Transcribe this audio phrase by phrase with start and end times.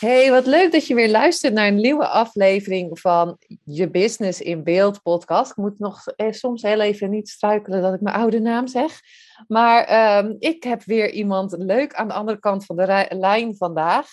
[0.00, 4.64] Hey, wat leuk dat je weer luistert naar een nieuwe aflevering van Je Business in
[4.64, 5.50] Beeld podcast.
[5.50, 9.00] Ik moet nog eh, soms heel even niet struikelen dat ik mijn oude naam zeg.
[9.48, 14.06] Maar ehm, ik heb weer iemand leuk aan de andere kant van de lijn vandaag.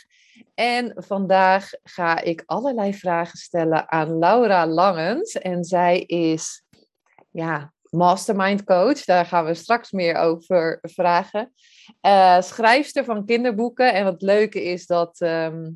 [0.53, 5.33] En vandaag ga ik allerlei vragen stellen aan Laura Langens.
[5.33, 6.63] En zij is
[7.31, 9.03] ja, mastermind coach.
[9.03, 11.53] Daar gaan we straks meer over vragen.
[12.01, 13.93] Uh, schrijfster van kinderboeken.
[13.93, 15.69] En wat leuke is dat, ehm,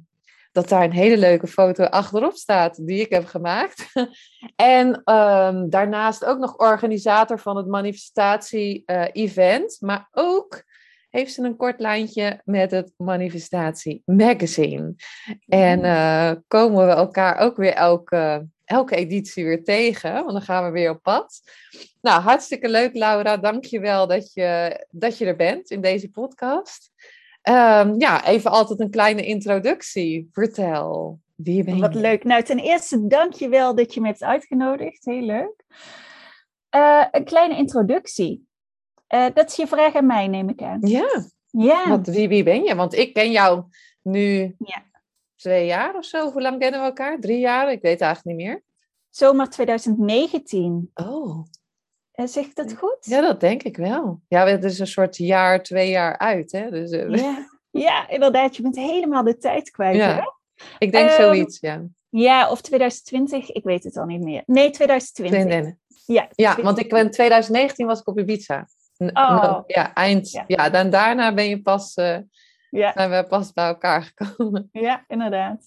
[0.51, 3.93] dat daar een hele leuke foto achterop staat die ik heb gemaakt.
[4.55, 9.77] en um, daarnaast ook nog organisator van het manifestatie-event.
[9.79, 10.63] maar ook
[11.09, 14.95] heeft ze een kort lijntje met het Manifestatie Magazine.
[15.47, 20.65] En uh, komen we elkaar ook weer elke elke editie weer tegen, want dan gaan
[20.65, 21.41] we weer op pad.
[22.01, 23.37] Nou, hartstikke leuk, Laura.
[23.37, 26.91] Dank je wel dat je, dat je er bent in deze podcast.
[27.43, 30.29] Um, ja, even altijd een kleine introductie.
[30.31, 31.81] Vertel, wie ben je?
[31.81, 32.23] Wat leuk.
[32.23, 35.05] Nou, ten eerste dank je wel dat je me hebt uitgenodigd.
[35.05, 35.63] Heel leuk.
[36.75, 38.47] Uh, een kleine introductie.
[39.09, 40.79] Uh, dat is je vraag aan mij, neem ik aan.
[40.81, 41.25] Ja.
[41.49, 41.89] ja.
[41.89, 42.75] Want wie, wie ben je?
[42.75, 43.63] Want ik ken jou
[44.01, 44.86] nu ja
[45.37, 46.31] twee jaar of zo.
[46.31, 47.19] Hoe lang kennen we elkaar?
[47.19, 47.71] Drie jaar?
[47.71, 48.63] Ik weet eigenlijk niet meer.
[49.09, 50.91] Zomer 2019.
[50.93, 51.45] Oh.
[52.11, 52.97] En zeg ik dat goed?
[52.99, 54.21] Ja, dat denk ik wel.
[54.27, 56.51] Ja, het is een soort jaar, twee jaar uit.
[56.51, 56.69] Hè?
[56.69, 57.49] Dus, uh, ja.
[57.69, 58.55] ja, inderdaad.
[58.55, 59.95] Je bent helemaal de tijd kwijt.
[59.95, 60.15] Ja.
[60.15, 60.21] Hè?
[60.77, 61.83] Ik denk um, zoiets, ja.
[62.09, 64.43] Ja, of 2020, ik weet het al niet meer.
[64.45, 65.73] Nee, 2020.
[66.05, 68.67] Ja, ja, want ik in 2019 was ik op Ibiza.
[68.97, 69.59] Oh.
[69.67, 70.31] Ja, eind.
[70.31, 70.43] Ja.
[70.47, 72.17] ja, dan daarna ben je pas uh,
[72.69, 72.91] ja.
[72.91, 74.69] zijn we pas bij elkaar gekomen.
[74.71, 75.65] Ja, inderdaad.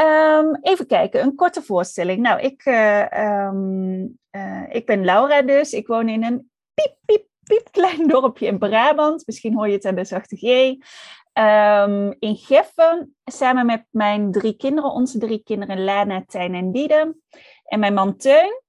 [0.00, 2.20] Um, even kijken, een korte voorstelling.
[2.20, 5.72] Nou, ik, uh, um, uh, ik ben Laura dus.
[5.72, 9.26] Ik woon in een piep, piep, piep klein dorpje in Brabant.
[9.26, 10.76] Misschien hoor je het aan de zachte G.
[11.38, 17.16] Um, in Geffen, samen met mijn drie kinderen, onze drie kinderen Lana, Tijn en Diede.
[17.64, 18.62] En mijn man Teun.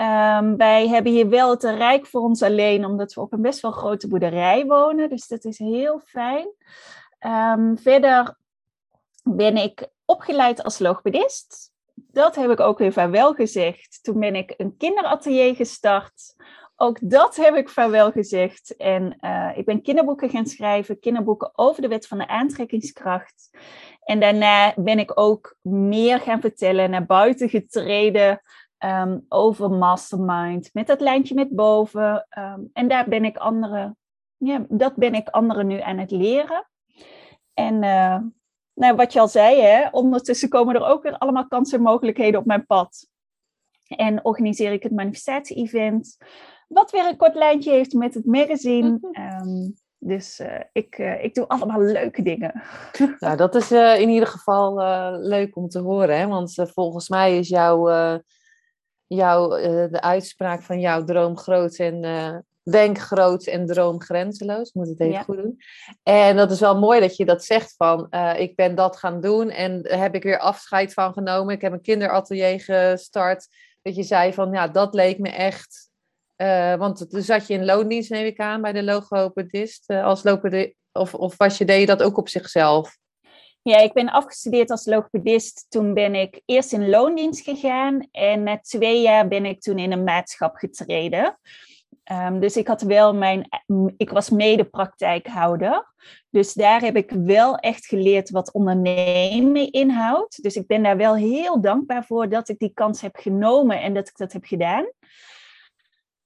[0.00, 3.60] Um, wij hebben hier wel het rijk voor ons alleen, omdat we op een best
[3.60, 5.08] wel grote boerderij wonen.
[5.08, 6.48] Dus dat is heel fijn.
[7.26, 8.36] Um, verder
[9.22, 11.72] ben ik opgeleid als logopedist.
[11.94, 13.98] Dat heb ik ook weer vaarwel gezegd.
[14.02, 16.34] Toen ben ik een kinderatelier gestart.
[16.76, 18.76] Ook dat heb ik vaarwel gezegd.
[18.76, 23.50] En uh, ik ben kinderboeken gaan schrijven, kinderboeken over de wet van de aantrekkingskracht.
[24.00, 28.42] En daarna ben ik ook meer gaan vertellen, naar buiten getreden
[28.78, 32.26] um, over mastermind, met dat lijntje met boven.
[32.38, 33.96] Um, en daar ben ik anderen,
[34.36, 36.68] ja, dat ben ik anderen nu aan het leren.
[37.54, 38.18] En uh,
[38.74, 42.40] nou, wat je al zei, hè, ondertussen komen er ook weer allemaal kansen en mogelijkheden
[42.40, 43.08] op mijn pad.
[43.86, 46.16] En organiseer ik het manifestatie-event,
[46.68, 48.98] wat weer een kort lijntje heeft met het magazine.
[49.12, 52.62] Um, dus uh, ik, uh, ik doe allemaal leuke dingen.
[53.18, 54.74] Nou, dat is uh, in ieder geval
[55.18, 56.18] leuk om te horen.
[56.18, 56.26] Hè?
[56.26, 57.88] Want volgens mij is jouw
[59.06, 64.72] jouw, uh, de uitspraak van jouw droom groot en uh, denk groot en droom grenzeloos.
[64.72, 65.58] Moet het even goed doen.
[66.02, 69.20] En dat is wel mooi dat je dat zegt van uh, ik ben dat gaan
[69.20, 71.54] doen en daar heb ik weer afscheid van genomen.
[71.54, 73.48] Ik heb een kinderatelier gestart.
[73.82, 75.90] Dat je zei van ja, dat leek me echt.
[76.78, 79.90] want toen zat je in loondienst, neem ik aan, bij de logopedist.
[79.90, 82.96] als logopedist, of, of was je, deed je dat ook op zichzelf?
[83.66, 85.66] Ja, ik ben afgestudeerd als logopedist.
[85.68, 89.92] Toen ben ik eerst in loondienst gegaan en na twee jaar ben ik toen in
[89.92, 91.38] een maatschap getreden.
[92.12, 93.48] Um, dus ik had wel mijn,
[93.96, 95.92] ik was mede praktijkhouder.
[96.30, 100.42] Dus daar heb ik wel echt geleerd wat ondernemen inhoudt.
[100.42, 103.94] Dus ik ben daar wel heel dankbaar voor dat ik die kans heb genomen en
[103.94, 104.90] dat ik dat heb gedaan.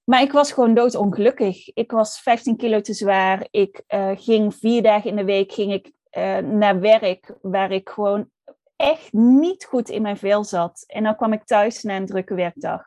[0.05, 1.75] Maar ik was gewoon doodongelukkig.
[1.75, 3.47] Ik was 15 kilo te zwaar.
[3.51, 7.89] Ik uh, ging vier dagen in de week ging ik uh, naar werk waar ik
[7.89, 8.31] gewoon
[8.77, 10.85] echt niet goed in mijn vel zat.
[10.87, 12.83] En dan kwam ik thuis na een drukke werkdag.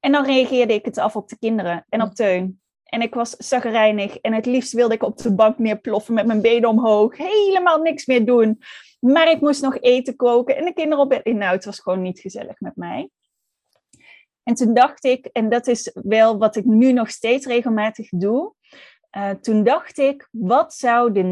[0.00, 2.60] En dan reageerde ik het af op de kinderen en op Teun.
[2.84, 6.40] En ik was zagrijnig en het liefst wilde ik op de bank neerploffen met mijn
[6.40, 7.16] benen omhoog.
[7.16, 8.58] Helemaal niks meer doen.
[9.00, 11.24] Maar ik moest nog eten koken en de kinderen op bed.
[11.24, 13.10] Nou, het was gewoon niet gezellig met mij.
[14.42, 18.54] En toen dacht ik, en dat is wel wat ik nu nog steeds regelmatig doe.
[19.16, 21.22] Uh, toen dacht ik, wat zou de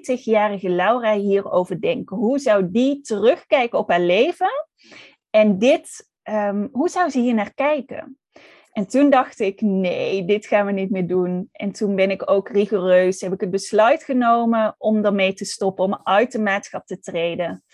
[0.00, 2.16] 90-jarige Laura hierover denken?
[2.16, 4.50] Hoe zou die terugkijken op haar leven?
[5.30, 8.18] En dit, um, hoe zou ze hier naar kijken?
[8.72, 11.48] En toen dacht ik, nee, dit gaan we niet meer doen.
[11.52, 15.84] En toen ben ik ook rigoureus, heb ik het besluit genomen om daarmee te stoppen,
[15.84, 17.64] om uit de maatschap te treden.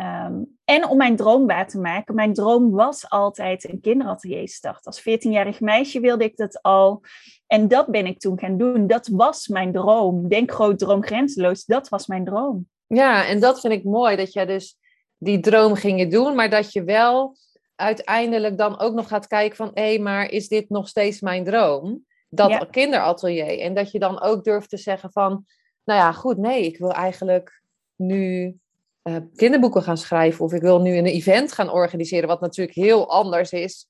[0.00, 2.14] Um, en om mijn droom waar te maken.
[2.14, 4.84] Mijn droom was altijd een kinderatelier starten.
[4.84, 7.02] Als 14-jarig meisje wilde ik dat al.
[7.52, 8.86] En dat ben ik toen gaan doen.
[8.86, 10.28] Dat was mijn droom.
[10.28, 11.64] Denk groot, droom grenzeloos.
[11.64, 12.68] Dat was mijn droom.
[12.86, 14.16] Ja, en dat vind ik mooi.
[14.16, 14.76] Dat jij dus
[15.18, 16.34] die droom ging doen.
[16.34, 17.36] Maar dat je wel
[17.74, 19.70] uiteindelijk dan ook nog gaat kijken van...
[19.74, 22.04] Hé, maar is dit nog steeds mijn droom?
[22.28, 23.60] Dat kinderatelier.
[23.60, 25.44] En dat je dan ook durft te zeggen van...
[25.84, 27.62] Nou ja, goed, nee, ik wil eigenlijk
[27.96, 28.56] nu
[29.02, 33.10] uh, kinderboeken gaan schrijven of ik wil nu een event gaan organiseren, wat natuurlijk heel
[33.10, 33.86] anders is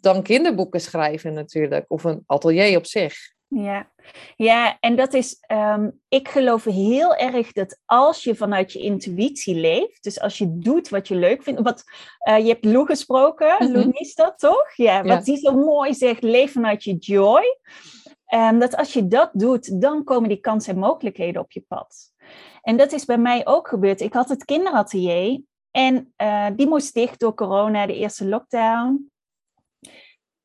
[0.00, 3.36] dan kinderboeken schrijven natuurlijk, of een atelier op zich.
[3.50, 3.90] Ja,
[4.36, 9.54] ja en dat is, um, ik geloof heel erg dat als je vanuit je intuïtie
[9.54, 11.84] leeft, dus als je doet wat je leuk vindt, wat,
[12.28, 13.74] uh, je hebt Lou gesproken, mm -hmm.
[13.74, 14.76] Lou is dat toch?
[14.76, 17.58] Ja, wat die zo mooi zegt, leef vanuit je joy.
[18.34, 22.12] Um, dat als je dat doet, dan komen die kansen en mogelijkheden op je pad.
[22.62, 24.00] En dat is bij mij ook gebeurd.
[24.00, 25.40] Ik had het kinderatelier
[25.70, 29.10] en uh, die moest dicht door corona, de eerste lockdown.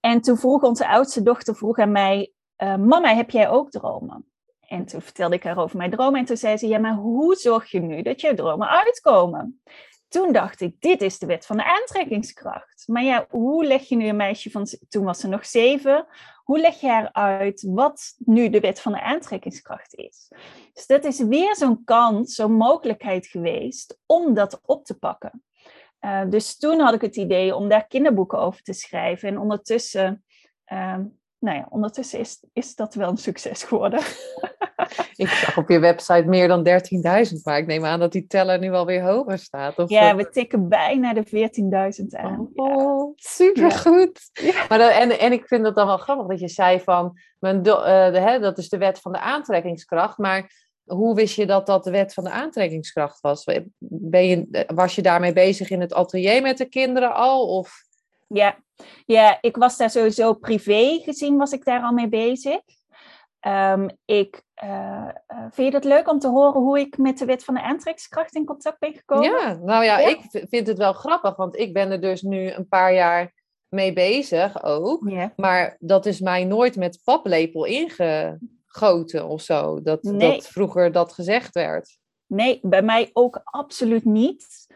[0.05, 4.25] En toen vroeg onze oudste dochter vroeg aan mij, uh, mama, heb jij ook dromen?
[4.67, 7.35] En toen vertelde ik haar over mijn dromen en toen zei ze, ja, maar hoe
[7.35, 9.61] zorg je nu dat je dromen uitkomen?
[10.07, 12.83] Toen dacht ik, dit is de wet van de aantrekkingskracht.
[12.87, 16.07] Maar ja, hoe leg je nu een meisje van, toen was ze nog zeven,
[16.43, 20.31] hoe leg je haar uit wat nu de wet van de aantrekkingskracht is?
[20.73, 25.43] Dus dat is weer zo'n kans, zo'n mogelijkheid geweest om dat op te pakken.
[26.05, 29.29] Uh, dus toen had ik het idee om daar kinderboeken over te schrijven.
[29.29, 30.23] En ondertussen,
[30.73, 30.97] uh,
[31.39, 33.99] nou ja, ondertussen is, is dat wel een succes geworden.
[35.15, 38.59] Ik zag op je website meer dan 13.000, maar ik neem aan dat die teller
[38.59, 39.77] nu alweer hoger staat.
[39.77, 41.25] Of ja, we tikken bijna de
[42.01, 42.49] 14.000 aan.
[42.55, 43.29] Oh, ja.
[43.29, 44.29] supergoed.
[44.33, 44.65] Ja.
[44.69, 47.77] Maar en, en ik vind het dan wel grappig dat je zei van, mijn do,
[47.77, 51.65] uh, de, hè, dat is de wet van de aantrekkingskracht, maar hoe wist je dat
[51.65, 53.45] dat de wet van de aantrekkingskracht was?
[53.79, 57.47] Ben je, was je daarmee bezig in het atelier met de kinderen al?
[57.47, 57.83] Of?
[58.27, 58.57] Ja.
[59.05, 62.59] ja, ik was daar sowieso privé gezien, was ik daar al mee bezig.
[63.47, 65.09] Um, ik, uh,
[65.51, 68.35] vind je het leuk om te horen hoe ik met de wet van de aantrekkingskracht
[68.35, 69.25] in contact ben gekomen?
[69.25, 72.51] Ja, nou ja, ja, ik vind het wel grappig, want ik ben er dus nu
[72.51, 73.33] een paar jaar
[73.69, 75.11] mee bezig ook.
[75.35, 77.65] Maar dat is mij nooit met paplepel
[78.73, 79.81] ingegoten of zo.
[79.81, 80.35] Dat, nee.
[80.35, 81.97] dat vroeger dat gezegd werd.
[82.27, 84.67] Nee, bij mij ook absoluut niet.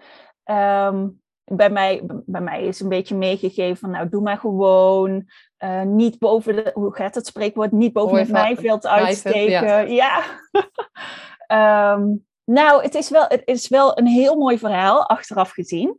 [0.45, 5.25] Um, bij mij, bij mij is een beetje meegegeven van nou doe maar gewoon.
[5.63, 9.91] Uh, niet boven de, hoe gaat het spreekwoord, niet boven het mijveld uitsteken.
[9.93, 10.23] Ja.
[11.49, 11.93] ja.
[11.95, 15.97] um, nou, het is, wel, het is wel een heel mooi verhaal, achteraf gezien.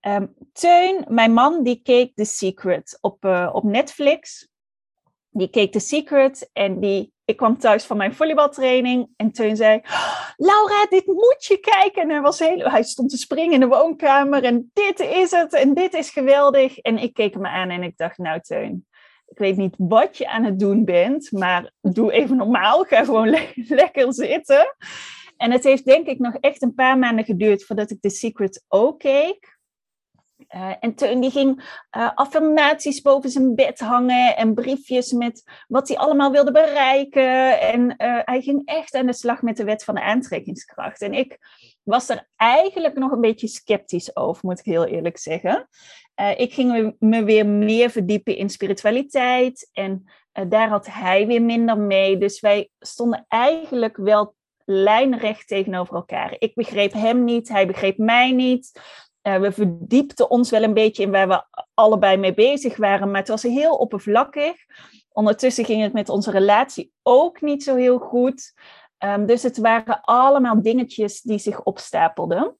[0.00, 4.48] Um, Teun, mijn man, die keek The Secret op, uh, op Netflix.
[5.36, 9.80] Die keek The Secret en die ik kwam thuis van mijn volleybaltraining en Teun zei:
[10.36, 12.02] Laura, dit moet je kijken.
[12.02, 15.52] En hij, was heel, hij stond te springen in de woonkamer en dit is het
[15.52, 16.78] en dit is geweldig.
[16.78, 18.86] En ik keek hem aan en ik dacht: Nou, Teun,
[19.26, 22.84] ik weet niet wat je aan het doen bent, maar doe even normaal.
[22.84, 24.76] Ga gewoon le lekker zitten.
[25.36, 28.64] En het heeft denk ik nog echt een paar maanden geduurd voordat ik The Secret
[28.68, 29.55] ook keek.
[30.56, 31.56] Uh, en Teun die ging
[31.96, 37.60] uh, affirmaties boven zijn bed hangen en briefjes met wat hij allemaal wilde bereiken.
[37.60, 41.00] En uh, hij ging echt aan de slag met de wet van de aantrekkingskracht.
[41.00, 41.38] En ik
[41.82, 45.68] was er eigenlijk nog een beetje sceptisch over, moet ik heel eerlijk zeggen.
[46.36, 50.04] ik ging me weer meer verdiepen in spiritualiteit en
[50.48, 52.18] daar had hij weer minder mee.
[52.18, 54.34] Dus wij stonden eigenlijk wel
[54.64, 56.36] lijnrecht tegenover elkaar.
[56.38, 58.80] Ik begreep hem niet, hij begreep mij niet.
[59.26, 63.20] Uh, we verdiepten ons wel een beetje in waar we allebei mee bezig waren, maar
[63.20, 64.54] het was heel oppervlakkig.
[65.12, 68.54] Ondertussen ging het met onze relatie ook niet zo heel goed.
[68.98, 72.56] Um, dus het waren allemaal dingetjes die zich opstapelden.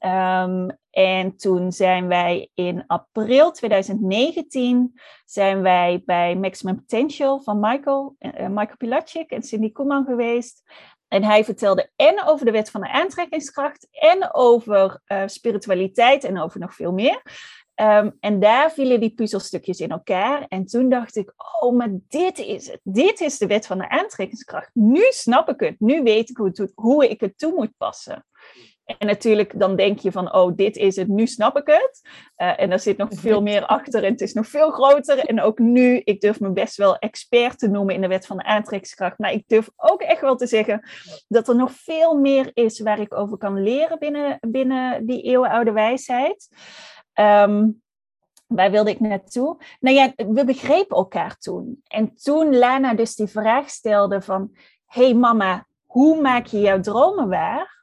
[0.00, 8.16] Um, en toen zijn wij in april 2019 zijn wij bij Maximum Potential van Michael,
[8.18, 10.62] uh, Michael en Cindy Koeman geweest.
[11.08, 16.40] En hij vertelde en over de wet van de aantrekkingskracht en over uh, spiritualiteit en
[16.40, 17.22] over nog veel meer.
[17.80, 20.44] Um, en daar vielen die puzzelstukjes in elkaar.
[20.48, 22.80] En toen dacht ik, oh, maar dit is het.
[22.82, 24.70] Dit is de wet van de aantrekkingskracht.
[24.72, 25.80] Nu snap ik het.
[25.80, 28.26] Nu weet ik hoe, het, hoe ik het toe moet passen.
[28.86, 32.00] En natuurlijk, dan denk je van, oh, dit is het, nu snap ik het.
[32.36, 35.18] Uh, en er zit nog veel meer achter en het is nog veel groter.
[35.18, 38.36] En ook nu, ik durf me best wel expert te noemen in de wet van
[38.36, 39.18] de aantrekkingskracht.
[39.18, 40.88] Maar ik durf ook echt wel te zeggen
[41.28, 45.72] dat er nog veel meer is waar ik over kan leren binnen, binnen die eeuwenoude
[45.72, 46.48] wijsheid.
[47.14, 47.82] Um,
[48.46, 49.56] waar wilde ik naartoe?
[49.80, 51.82] Nou ja, we begrepen elkaar toen.
[51.86, 54.56] En toen Lana dus die vraag stelde van...
[54.86, 57.75] hey mama, hoe maak je jouw dromen waar?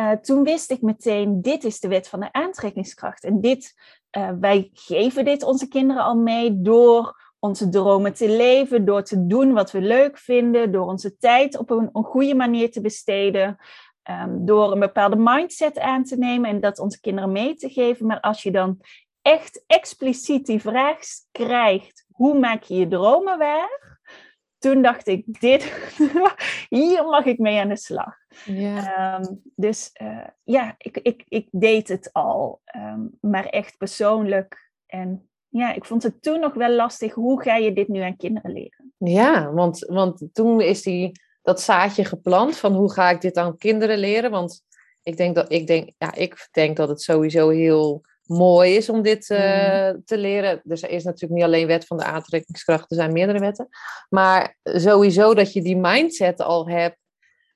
[0.00, 3.24] Uh, toen wist ik meteen, dit is de wet van de aantrekkingskracht.
[3.24, 3.74] En dit,
[4.16, 9.26] uh, wij geven dit onze kinderen al mee door onze dromen te leven, door te
[9.26, 13.56] doen wat we leuk vinden, door onze tijd op een, een goede manier te besteden,
[14.10, 18.06] um, door een bepaalde mindset aan te nemen en dat onze kinderen mee te geven.
[18.06, 18.80] Maar als je dan
[19.22, 20.98] echt expliciet die vraag
[21.30, 23.89] krijgt, hoe maak je je dromen waar?
[24.60, 25.90] Toen dacht ik, dit,
[26.68, 28.14] hier mag ik mee aan de slag.
[28.46, 34.70] Um, dus uh, ja, ik, ik, ik deed het al, um, maar echt persoonlijk.
[34.86, 37.14] En ja, ik vond het toen nog wel lastig.
[37.14, 38.92] Hoe ga je dit nu aan kinderen leren?
[38.96, 41.12] Ja, want, want toen is die,
[41.42, 44.30] dat zaadje geplant van hoe ga ik dit aan kinderen leren?
[44.30, 44.62] Want
[45.02, 49.02] ik denk dat, ik denk, ja, ik denk dat het sowieso heel mooi is om
[49.02, 49.38] dit uh,
[50.04, 50.60] te leren.
[50.64, 53.68] Dus er is natuurlijk niet alleen wet van de aantrekkingskracht, er zijn meerdere wetten.
[54.08, 56.98] Maar sowieso dat je die mindset al hebt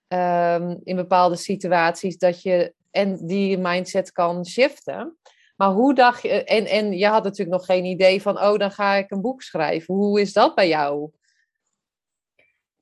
[0.09, 5.19] um, in bepaalde situaties, dat je en die mindset kan shiften.
[5.57, 8.71] Maar hoe dacht je, en, en je had natuurlijk nog geen idee van, oh, dan
[8.71, 9.95] ga ik een boek schrijven.
[9.95, 11.11] Hoe is dat bij jou?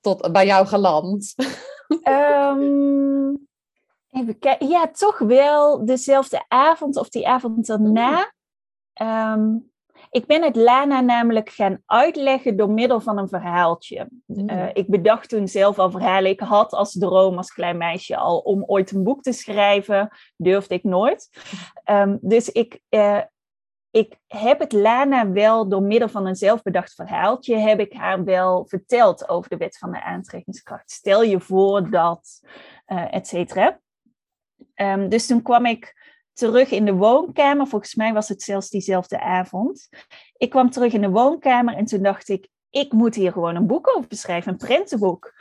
[0.01, 1.35] Tot bij jou geland?
[2.09, 3.49] Um,
[4.13, 4.69] Even kijken.
[4.69, 8.33] Ja, toch wel dezelfde avond of die avond daarna.
[9.35, 9.71] Um,
[10.11, 14.09] ik ben het Lana namelijk gaan uitleggen door middel van een verhaaltje.
[14.27, 14.51] Mm.
[14.51, 16.31] Uh, ik bedacht toen zelf al verhalen.
[16.31, 20.17] Ik had als droom als klein meisje al om ooit een boek te schrijven.
[20.37, 21.31] Durfde ik nooit.
[21.91, 23.21] Um, dus ik, uh,
[23.91, 28.67] ik heb het Lana wel door middel van een zelfbedacht verhaaltje, heb ik haar wel
[28.67, 30.91] verteld over de wet van de aantrekkingskracht.
[30.91, 32.41] Stel je voor dat,
[32.87, 33.81] uh, et cetera.
[34.75, 35.95] Um, dus toen kwam ik
[36.33, 37.67] terug in de woonkamer.
[37.67, 39.89] Volgens mij was het zelfs diezelfde avond.
[40.37, 43.67] Ik kwam terug in de woonkamer en toen dacht ik, ik moet hier gewoon een
[43.67, 45.33] boek over schrijven, een prentenboek.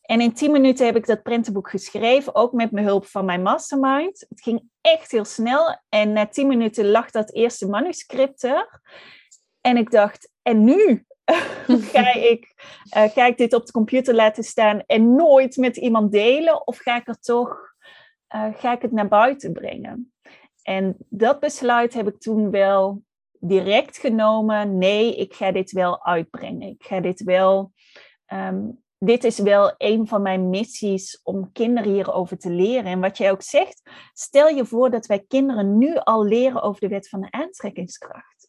[0.00, 3.42] En in tien minuten heb ik dat prentenboek geschreven, ook met mijn hulp van mijn
[3.42, 4.26] mastermind.
[4.28, 8.80] Het ging echt heel snel en na tien minuten lag dat eerste manuscript er.
[9.60, 11.04] En ik dacht, en nu?
[11.92, 12.54] ga, ik,
[12.96, 16.66] uh, ga ik dit op de computer laten staan en nooit met iemand delen?
[16.66, 17.73] Of ga ik er toch
[18.34, 20.12] uh, ga ik het naar buiten brengen?
[20.62, 23.02] En dat besluit heb ik toen wel
[23.38, 24.78] direct genomen.
[24.78, 26.68] Nee, ik ga dit wel uitbrengen.
[26.68, 27.72] Ik ga dit wel.
[28.32, 32.84] Um, dit is wel een van mijn missies om kinderen hierover te leren.
[32.84, 36.80] En wat jij ook zegt, stel je voor dat wij kinderen nu al leren over
[36.80, 38.48] de wet van de aantrekkingskracht.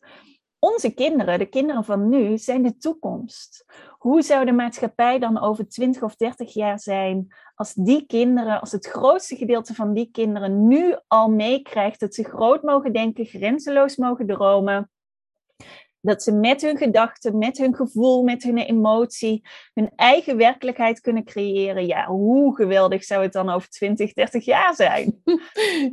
[0.59, 3.65] Onze kinderen, de kinderen van nu, zijn de toekomst.
[4.05, 8.71] Hoe zou de maatschappij dan over 20 of 30 jaar zijn als die kinderen, als
[8.71, 13.95] het grootste gedeelte van die kinderen nu al meekrijgt dat ze groot mogen denken, grenzeloos
[13.95, 14.91] mogen dromen,
[16.01, 21.23] dat ze met hun gedachten, met hun gevoel, met hun emotie hun eigen werkelijkheid kunnen
[21.23, 21.85] creëren.
[21.85, 25.21] Ja, hoe geweldig zou het dan over 20, 30 jaar zijn?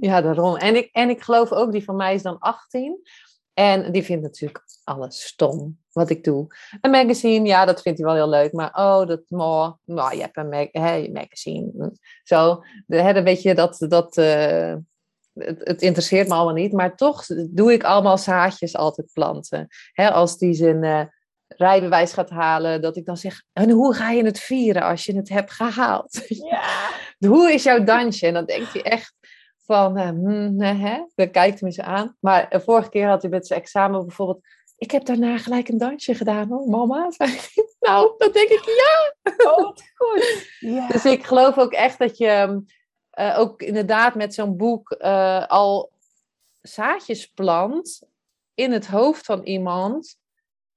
[0.01, 0.57] Ja, daarom.
[0.57, 3.03] En ik, en ik geloof ook, die van mij is dan 18.
[3.63, 6.47] En die vindt natuurlijk alles stom wat ik doe.
[6.81, 8.53] Een magazine, ja, dat vindt hij wel heel leuk.
[8.53, 11.93] Maar oh, dat, oh, nou, je hebt een mag magazine.
[12.23, 14.75] Zo, hè, een beetje dat, dat uh,
[15.35, 16.73] het, het, interesseert me allemaal niet.
[16.73, 19.69] Maar toch doe ik allemaal zaadjes altijd planten.
[19.93, 21.05] Hè, als die zijn uh,
[21.49, 25.17] rijbewijs gaat halen, dat ik dan zeg, en hoe ga je het vieren als je
[25.17, 26.25] het hebt gehaald?
[26.29, 26.91] Ja.
[27.29, 28.27] hoe is jouw dansje?
[28.27, 29.15] En dan denkt hij echt,
[29.65, 32.17] van, uh, hmm, hè, dan kijkt hij me ze aan.
[32.21, 34.45] Maar uh, vorige keer had hij met zijn examen bijvoorbeeld,
[34.77, 37.09] ik heb daarna gelijk een dansje gedaan hoor, mama.
[37.81, 39.11] nou, dan denk ik, ja.
[39.51, 40.49] Oh, goed.
[40.93, 42.63] Dus ik geloof ook echt dat je
[43.19, 44.93] uh, ook inderdaad met zo'n boek
[45.47, 45.93] al
[46.61, 48.03] zaadjes plant
[48.55, 50.17] in het hoofd van iemand.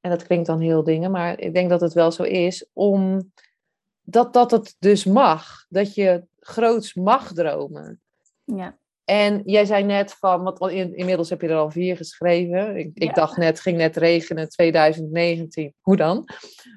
[0.02, 2.70] En dat klinkt dan heel dingen, maar ik denk dat het wel zo is.
[2.74, 3.32] Om
[4.02, 5.66] dat, dat het dus mag.
[5.70, 8.02] Dat je groots mag dromen.
[8.46, 8.78] Ja.
[9.06, 12.78] En jij zei net van, want inmiddels heb je er al vier geschreven.
[12.78, 15.74] Ik, ik dacht net, ging net regenen 2019.
[15.82, 16.30] Hoe dan?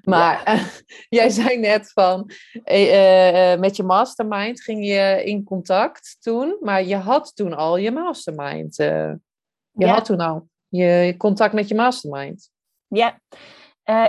[0.03, 0.65] Maar eh,
[1.19, 2.31] jij zei net van,
[2.65, 6.57] eh, eh, met je mastermind ging je in contact toen.
[6.61, 8.77] Maar je had toen al je mastermind.
[8.77, 12.51] je had toen al je contact met je mastermind.
[12.87, 13.21] Ja,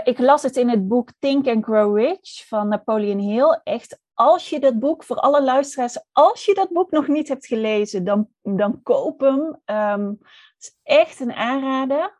[0.04, 3.60] ik las het in het boek Think and Grow Rich van Napoleon Hill.
[3.64, 7.46] Echt als je dat boek, voor alle luisteraars, als je dat boek nog niet hebt
[7.46, 9.62] gelezen, dan, dan koop hem.
[9.66, 12.20] Um, het is echt een aanrader.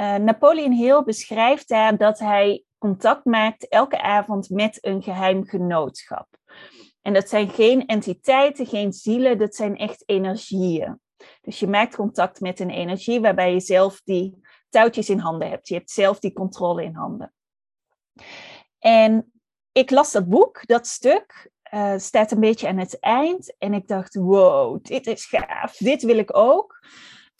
[0.00, 6.28] Uh, Napoleon Hill beschrijft daar dat hij contact maakt elke avond met een geheim genootschap.
[7.02, 11.00] En dat zijn geen entiteiten, geen zielen, dat zijn echt energieën.
[11.40, 15.68] Dus je maakt contact met een energie waarbij je zelf die touwtjes in handen hebt.
[15.68, 17.34] Je hebt zelf die controle in handen.
[18.78, 19.33] En
[19.74, 23.56] ik las dat boek, dat stuk, uh, staat een beetje aan het eind.
[23.58, 26.78] En ik dacht, wow, dit is gaaf, dit wil ik ook.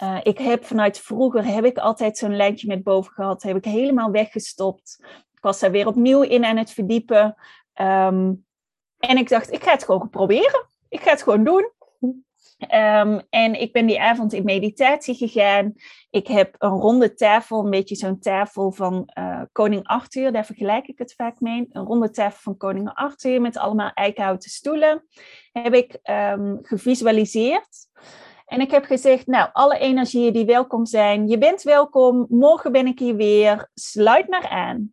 [0.02, 3.42] Uh, ik heb vanuit vroeger, heb ik altijd zo'n lijntje met boven gehad.
[3.42, 4.98] Heb ik helemaal weggestopt.
[5.34, 7.36] Ik was daar weer opnieuw in aan het verdiepen.
[7.80, 8.44] Um,
[8.98, 10.66] en ik dacht, ik ga het gewoon proberen.
[10.88, 11.70] Ik ga het gewoon doen.
[12.58, 15.74] Um, en ik ben die avond in meditatie gegaan.
[16.10, 20.86] Ik heb een ronde tafel, een beetje zo'n tafel van uh, koning Arthur, daar vergelijk
[20.86, 21.66] ik het vaak mee.
[21.70, 25.06] Een ronde tafel van koning Arthur met allemaal eikenhouten stoelen.
[25.52, 27.86] Heb ik um, gevisualiseerd.
[28.46, 32.86] En ik heb gezegd, nou, alle energieën die welkom zijn, je bent welkom, morgen ben
[32.86, 34.90] ik hier weer, sluit maar aan.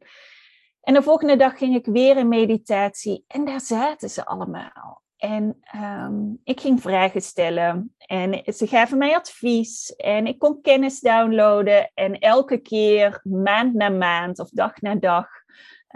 [0.81, 5.01] En de volgende dag ging ik weer in meditatie en daar zaten ze allemaal.
[5.21, 10.99] En um, ik ging vragen stellen en ze gaven mij advies en ik kon kennis
[10.99, 11.91] downloaden.
[11.93, 15.27] En elke keer, maand na maand of dag na dag,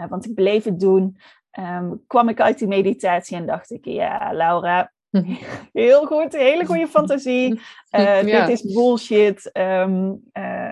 [0.00, 1.18] uh, want ik bleef het doen,
[1.58, 4.92] um, kwam ik uit die meditatie en dacht ik, ja, Laura,
[5.72, 7.60] heel goed, hele goede fantasie.
[7.90, 8.46] Uh, ja.
[8.46, 9.50] Dit is bullshit.
[9.52, 10.70] Um, uh,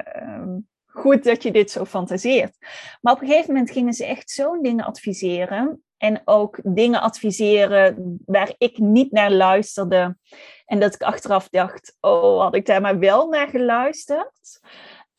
[0.86, 2.56] goed dat je dit zo fantaseert.
[3.00, 5.83] Maar op een gegeven moment gingen ze echt zo'n dingen adviseren.
[5.96, 10.16] En ook dingen adviseren waar ik niet naar luisterde.
[10.64, 14.60] En dat ik achteraf dacht, oh, had ik daar maar wel naar geluisterd?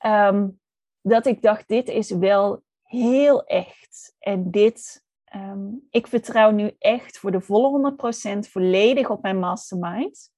[0.06, 0.60] Um,
[1.02, 4.16] dat ik dacht, dit is wel heel echt.
[4.20, 5.04] En dit,
[5.36, 7.96] um, ik vertrouw nu echt voor de volle
[8.36, 10.34] 100% volledig op mijn mastermind.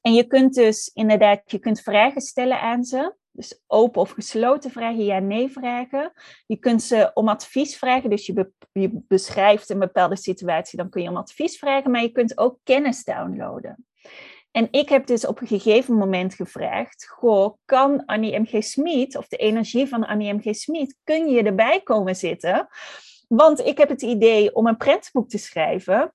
[0.00, 3.14] En je kunt dus inderdaad, je kunt vragen stellen aan ze.
[3.38, 6.12] Dus open of gesloten vragen, ja-nee vragen.
[6.46, 8.52] Je kunt ze om advies vragen, dus je,
[9.08, 13.04] beschrijft een bepaalde situatie, dan kun je om advies vragen, maar je kunt ook kennis
[13.04, 13.86] downloaden.
[14.50, 18.64] En ik heb dus op een gegeven moment gevraagd, goh, kan Annie M.G.
[18.64, 20.54] Smit, of de energie van Annie M.G.
[20.54, 22.68] Smit, kun je erbij komen zitten?
[23.28, 26.14] Want ik heb het idee om een prentenboek te schrijven.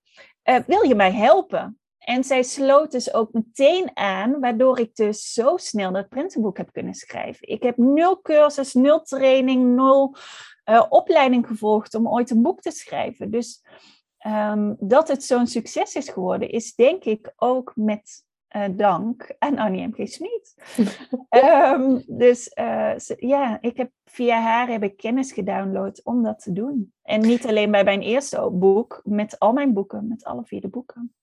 [0.49, 1.79] Uh, wil je mij helpen?
[2.03, 6.71] En zij sloot dus ook meteen aan, waardoor ik dus zo snel dat printenboek heb
[6.71, 7.47] kunnen schrijven.
[7.47, 10.15] Ik heb nul cursus, nul training, nul
[10.69, 13.31] uh, opleiding gevolgd om ooit een boek te schrijven.
[13.31, 13.63] Dus
[14.27, 18.23] um, dat het zo'n succes is geworden, is denk ik ook met
[18.55, 20.09] uh, dank aan Annie M.G.
[20.09, 20.55] Smit.
[21.29, 26.53] um, dus uh, ja, ik heb, via haar heb ik kennis gedownload om dat te
[26.53, 26.93] doen.
[27.01, 30.67] En niet alleen bij mijn eerste boek, met al mijn boeken, met alle vier de
[30.67, 31.13] boeken.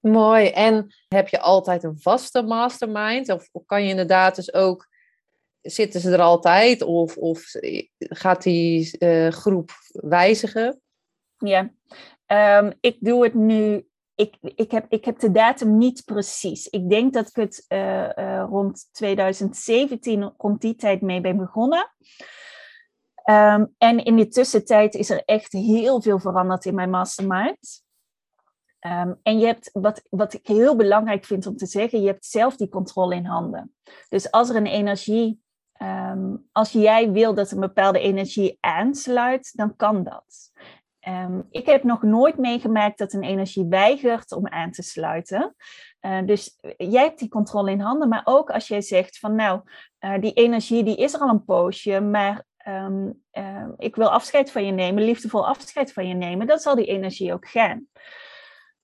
[0.00, 0.48] Mooi.
[0.48, 3.30] En heb je altijd een vaste mastermind?
[3.30, 4.88] Of, kan je inderdaad dus ook,
[5.60, 6.82] zitten ze er altijd?
[6.82, 7.44] Of, of
[7.98, 10.80] gaat die uh, groep wijzigen?
[11.36, 11.70] Ja,
[12.26, 13.86] um, ik doe het nu.
[14.14, 16.66] Ik, ik, heb, ik heb de datum niet precies.
[16.68, 21.92] Ik denk dat ik het uh, uh, rond 2017, rond die tijd mee ben begonnen.
[23.30, 27.86] Um, en in de tussentijd is er echt heel veel veranderd in mijn mastermind.
[28.86, 32.26] Um, en je hebt, wat, wat ik heel belangrijk vind om te zeggen, je hebt
[32.26, 33.74] zelf die controle in handen.
[34.08, 35.40] Dus als er een energie,
[35.82, 40.52] um, als jij wil dat een bepaalde energie aansluit, dan kan dat.
[41.08, 45.54] Um, ik heb nog nooit meegemaakt dat een energie weigert om aan te sluiten.
[46.24, 49.60] Dus jij hebt die controle in handen, maar ook als jij zegt van nou,
[50.00, 52.44] uh, die energie die is er al een poosje, maar
[53.76, 57.32] ik wil afscheid van je nemen, liefdevol afscheid van je nemen, dan zal die energie
[57.32, 57.86] ook gaan.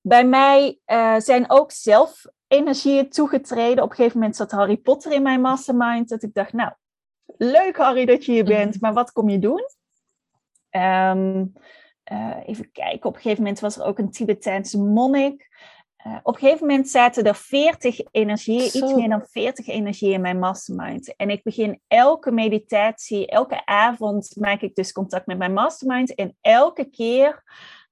[0.06, 3.84] Bij mij uh, zijn ook zelf energieën toegetreden.
[3.84, 6.08] Op een gegeven moment zat Harry Potter in mijn mastermind.
[6.08, 6.72] Dat ik dacht, nou,
[7.36, 8.78] leuk Harry dat je hier bent, mhm.
[8.80, 9.62] maar wat kom je doen?
[10.70, 11.52] Um,
[12.12, 15.48] uh, even kijken, op een gegeven moment was er ook een Tibetaanse monnik.
[16.06, 20.20] Uh, op een gegeven moment zaten er 40 energieën, iets meer dan 40 energieën in
[20.20, 21.16] mijn mastermind.
[21.16, 26.14] En ik begin elke meditatie, elke avond maak ik dus contact met mijn mastermind.
[26.14, 27.42] En elke keer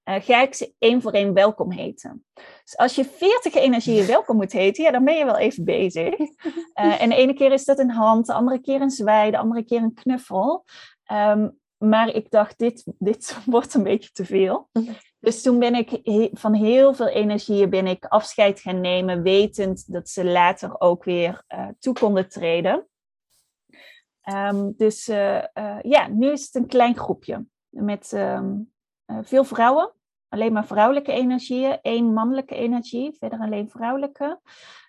[0.04, 2.24] uh, ga ik ze één voor één welkom heten.
[2.64, 6.18] Dus als je 40 energieën welkom moet heten, ja, dan ben je wel even bezig.
[6.18, 9.38] Uh, en de ene keer is dat een hand, de andere keer een zwaai, de
[9.38, 10.64] andere keer een knuffel.
[11.12, 14.68] Um, maar ik dacht, dit, dit wordt een beetje te veel.
[15.18, 16.00] Dus toen ben ik
[16.32, 21.44] van heel veel energieën ben ik afscheid gaan nemen, wetend dat ze later ook weer
[21.48, 22.86] uh, toe konden treden.
[24.32, 25.06] Um, dus
[25.82, 28.71] ja, nu is het een klein groepje met um, uh,
[29.22, 29.92] veel vrouwen.
[30.28, 34.40] alleen maar vrouwelijke energieën, één mannelijke energie, verder alleen vrouwelijke.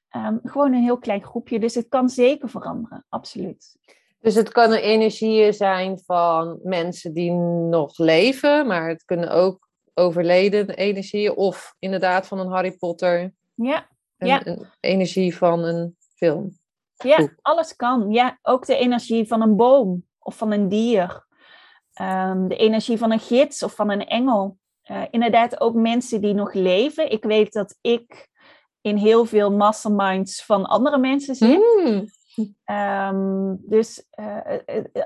[0.10, 3.78] Ehm, gewoon een heel klein groepje, dus het kan zeker veranderen, absoluut.
[4.20, 10.70] Dus het kunnen energieën zijn van mensen die nog leven, maar het kunnen ook overleden
[10.70, 13.34] energieën of inderdaad van een Harry Potter.
[13.54, 14.46] Ja, een, ja.
[14.46, 16.58] een energie van een film.
[16.94, 18.12] Ja, alles kan.
[18.12, 21.26] Ja, ook de energie van een boom of van een dier.
[21.94, 24.58] Ehm, de energie van een gids of van een engel.
[24.92, 27.12] Uh, inderdaad, ook mensen die nog leven.
[27.12, 28.30] Ik weet dat ik
[28.82, 31.58] in heel veel masterminds van andere mensen zit.
[31.58, 32.06] Mm.
[32.66, 34.40] Um, dus uh,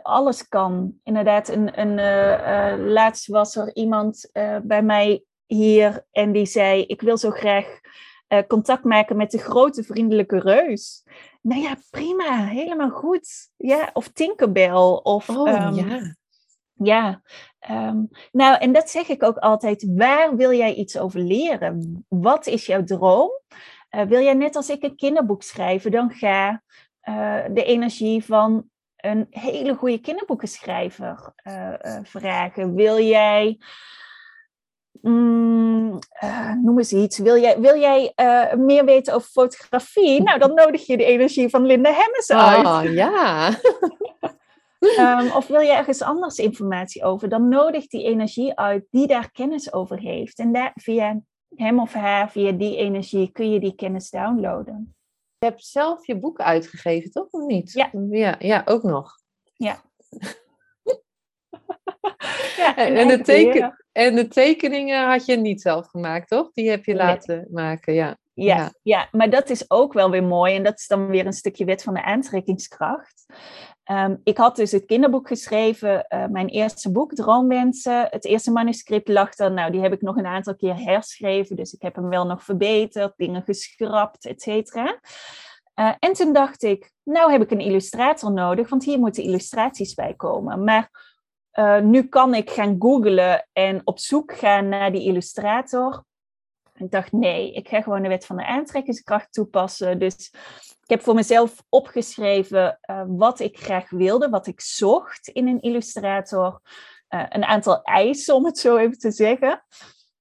[0.02, 1.00] alles kan.
[1.04, 4.30] Inderdaad, een, een, uh, laatst was er iemand
[4.64, 7.80] bij mij hier en die zei: Ik wil zo graag
[8.48, 11.04] contact maken met de grote vriendelijke reus.
[11.42, 13.50] Nou ja, prima, helemaal goed.
[13.58, 15.00] Ja, of Tinkerbell.
[15.04, 16.16] Of, oh, um, ja.
[16.78, 17.22] Ja,
[17.72, 19.86] um, nou en dat zeg ik ook altijd.
[19.96, 22.06] Waar wil jij iets over leren?
[22.08, 23.30] Wat is jouw droom?
[23.96, 26.64] Uh, wil jij net als ik een kinderboek schrijven, dan ga
[27.10, 32.76] uh, de energie van een hele goede kinderboekenschrijver uh, vragen.
[32.76, 33.60] Wil jij,
[35.02, 36.00] mm,
[36.62, 38.14] noem eens iets, wil jij, wil jij
[38.58, 40.22] meer weten over fotografie?
[40.22, 42.66] Nou, dan nodig je de energie van Linda Hemmers uit.
[42.66, 43.50] Oh, ja.
[44.80, 49.32] Um, of wil je ergens anders informatie over, dan nodig die energie uit die daar
[49.32, 50.40] kennis over heeft.
[50.40, 51.22] En daar, via
[51.56, 54.96] hem of haar, via die energie, kun je die kennis downloaden.
[55.38, 57.30] Je hebt zelf je boek uitgegeven, toch?
[57.30, 57.72] Of niet?
[57.72, 57.90] Ja.
[58.10, 59.12] Ja, ja ook nog.
[59.54, 59.82] Ja.
[62.58, 66.52] ja en, de teken, en de tekeningen had je niet zelf gemaakt, toch?
[66.54, 67.06] Die heb je Nee.
[67.06, 68.18] laten maken, ja.
[68.44, 68.74] Ja, Ja.
[68.82, 69.08] ja.
[69.12, 70.56] maar dat is ook wel weer mooi.
[70.56, 73.26] En dat is dan weer een stukje wet van de aantrekkingskracht.
[73.84, 78.08] Ehm, ik had dus het kinderboek geschreven, eh, mijn eerste boek, Droomwensen.
[78.10, 81.56] Het eerste manuscript lag er, nou, die heb ik nog een aantal keer herschreven.
[81.56, 85.00] Dus ik heb hem wel nog verbeterd, dingen geschrapt, et cetera.
[85.74, 89.94] Eh, en toen dacht ik, nou heb ik een illustrator nodig, want hier moeten illustraties
[89.94, 90.64] bij komen.
[90.64, 90.90] Maar
[91.52, 96.04] eh, nu kan ik gaan googlen en op zoek gaan naar die illustrator.
[96.78, 100.00] Ik dacht, nee, ik ga gewoon de wet van de aantrekkingskracht toepassen.
[100.00, 100.34] Dus
[100.82, 105.62] ik heb voor mezelf opgeschreven uh, wat ik graag wilde, wat ik zocht in een
[105.62, 106.62] illustrator.
[107.10, 109.64] Uh, een aantal eisen, om het zo even te zeggen.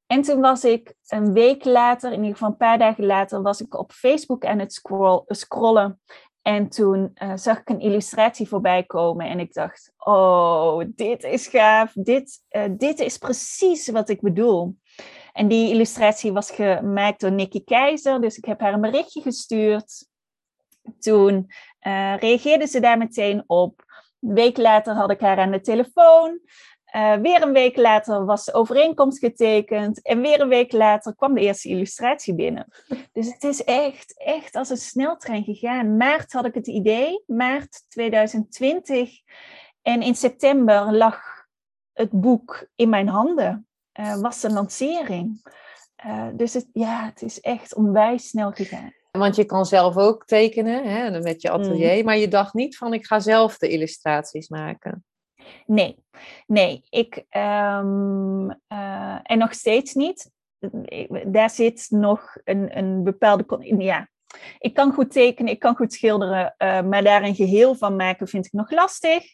[0.07, 3.61] En toen was ik een week later, in ieder geval een paar dagen later, was
[3.61, 6.01] ik op Facebook aan het scroll, scrollen.
[6.43, 11.47] En toen uh, zag ik een illustratie voorbij komen en ik dacht, oh, dit is
[11.47, 14.77] gaaf, dit, dit is precies wat ik bedoel.
[15.37, 20.07] En die illustratie was gemaakt door Nikki Keizer, dus ik heb haar een berichtje gestuurd.
[20.99, 21.47] Toen
[21.87, 23.85] uh, reageerde ze daar meteen op.
[24.21, 26.41] Een week later had ik haar aan de telefoon.
[26.95, 30.03] Uh, weer een week later was de overeenkomst getekend.
[30.03, 32.67] En weer een week later kwam de eerste illustratie binnen.
[33.13, 35.97] Dus het is echt, echt als een sneltrein gegaan.
[35.97, 39.11] Maart had ik het idee, maart 2020.
[39.83, 41.21] En in september lag
[41.93, 43.67] het boek in mijn handen.
[44.01, 45.43] Uh, was de lancering.
[46.07, 48.93] Uh, dus het, ja, het is echt onwijs snel gegaan.
[49.11, 52.05] Want je kan zelf ook tekenen hè, met je atelier, mm.
[52.05, 55.05] maar je dacht niet van ik ga zelf de illustraties maken.
[55.67, 56.05] Nee,
[56.47, 60.31] nee, ik um, uh, en nog steeds niet.
[61.27, 63.75] Daar zit nog een, een bepaalde.
[63.79, 64.09] Ja,
[64.59, 68.29] ik kan goed tekenen, ik kan goed schilderen, uh, maar daar een geheel van maken
[68.29, 69.25] vind ik nog lastig.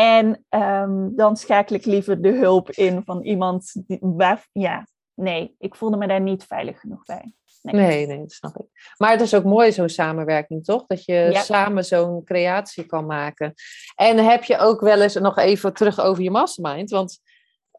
[0.00, 5.54] En um, dan schakel ik liever de hulp in van iemand die, waar, ja, nee,
[5.58, 7.32] ik voelde me daar niet veilig genoeg bij.
[7.62, 7.74] Nee.
[7.74, 8.94] nee, nee, dat snap ik.
[8.96, 10.86] Maar het is ook mooi, zo'n samenwerking, toch?
[10.86, 11.40] Dat je ja.
[11.40, 13.54] samen zo'n creatie kan maken.
[13.94, 17.20] En heb je ook wel eens, nog even terug over je mastermind, want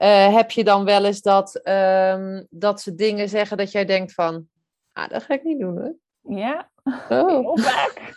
[0.02, 4.14] uh, heb je dan wel eens dat, um, dat ze dingen zeggen dat jij denkt
[4.14, 4.48] van,
[4.94, 5.90] ah, dat ga ik niet doen, hè?
[6.36, 7.28] Ja, oh.
[7.28, 8.14] heel vaak.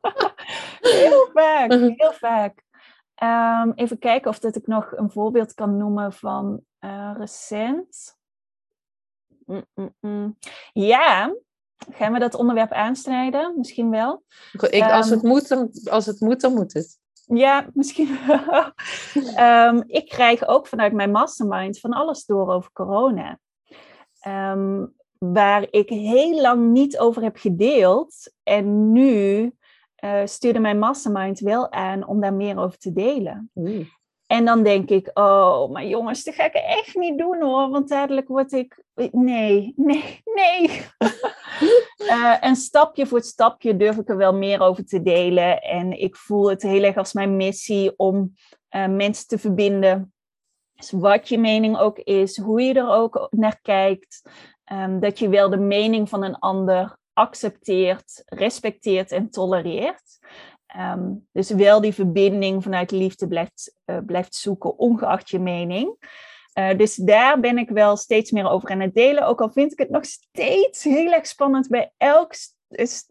[0.80, 2.64] heel vaak, heel vaak.
[3.22, 8.18] Um, even kijken of dat ik nog een voorbeeld kan noemen van uh, recent.
[9.44, 10.36] Mm -mm -mm.
[10.72, 11.36] Ja,
[11.92, 13.54] gaan we dat onderwerp aansnijden?
[13.56, 14.22] Misschien wel.
[14.52, 16.98] Ik, als, um, het moet, dan, als het moet, dan moet het.
[17.26, 18.72] Ja, misschien wel.
[19.68, 23.38] um, ik krijg ook vanuit mijn mastermind van alles door over corona.
[24.26, 28.32] Um, waar ik heel lang niet over heb gedeeld.
[28.42, 29.52] En nu
[30.06, 33.50] uh, stuurde mijn mastermind wel aan om daar meer over te delen.
[33.54, 33.88] Mm.
[34.26, 37.68] En dan denk ik, oh, maar jongens, dat ga ik echt niet doen hoor.
[37.70, 38.82] Want dadelijk word ik.
[39.10, 40.82] Nee, nee, nee.
[41.98, 45.62] uh, en stapje voor stapje durf ik er wel meer over te delen.
[45.62, 48.32] En ik voel het heel erg als mijn missie om
[48.70, 50.12] uh, mensen te verbinden
[50.74, 54.30] Dus wat je mening ook is, hoe je er ook naar kijkt,
[54.64, 60.18] ehm, dat je wel de mening van een ander accepteert, respecteert en tolereert.
[60.66, 65.96] Ehm, dus wel die verbinding vanuit liefde blijft, uh, blijft zoeken, ongeacht je mening.
[66.58, 69.26] Uh, dus daar ben ik wel steeds meer over aan het delen.
[69.26, 72.34] Ook al vind ik het nog steeds heel erg spannend bij elk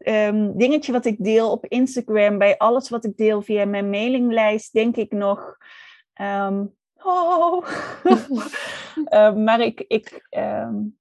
[0.05, 4.73] um, dingetje wat ik deel op Instagram, bij alles wat ik deel via mijn mailinglijst,
[4.73, 5.57] denk ik nog.
[6.21, 7.67] Um, oh.
[8.03, 10.97] uh, maar ik, ik, um,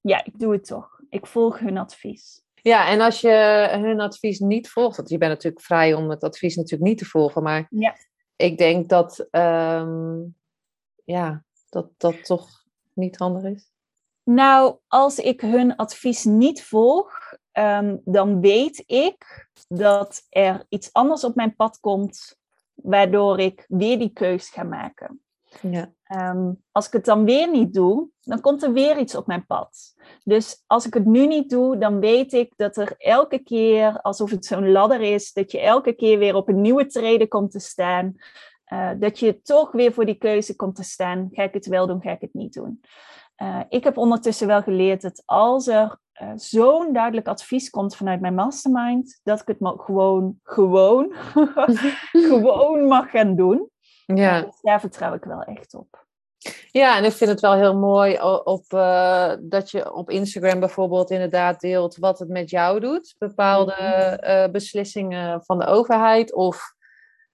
[0.00, 0.91] ja, ik doe het toch.
[1.12, 2.42] Ik volg hun advies.
[2.54, 6.22] Ja, en als je hun advies niet volgt, want je bent natuurlijk vrij om het
[6.22, 7.96] advies natuurlijk niet te volgen, maar ja.
[8.36, 10.36] ik denk dat, um,
[11.04, 12.48] ja, dat dat toch
[12.92, 13.70] niet handig is.
[14.22, 21.24] Nou, als ik hun advies niet volg, um, dan weet ik dat er iets anders
[21.24, 22.36] op mijn pad komt,
[22.74, 25.22] waardoor ik weer die keus ga maken.
[25.60, 25.92] Ja.
[26.32, 29.46] Um, als ik het dan weer niet doe, dan komt er weer iets op mijn
[29.46, 29.94] pad.
[30.24, 34.30] Dus als ik het nu niet doe, dan weet ik dat er elke keer, alsof
[34.30, 37.58] het zo'n ladder is, dat je elke keer weer op een nieuwe treden komt te
[37.58, 38.14] staan.
[38.72, 41.28] Uh, dat je toch weer voor die keuze komt te staan.
[41.32, 42.80] Ga ik het wel doen, ga ik het niet doen?
[43.42, 48.20] Uh, ik heb ondertussen wel geleerd dat als er uh, zo'n duidelijk advies komt vanuit
[48.20, 51.12] mijn mastermind, dat ik het gewoon, gewoon,
[52.30, 53.70] gewoon mag gaan doen.
[54.16, 54.42] Ja.
[54.42, 56.02] Dus daar vertrouw ik wel echt op.
[56.70, 61.10] Ja, en ik vind het wel heel mooi op, uh, dat je op Instagram bijvoorbeeld
[61.10, 63.14] inderdaad deelt wat het met jou doet.
[63.18, 63.74] Bepaalde
[64.26, 66.74] uh, beslissingen van de overheid of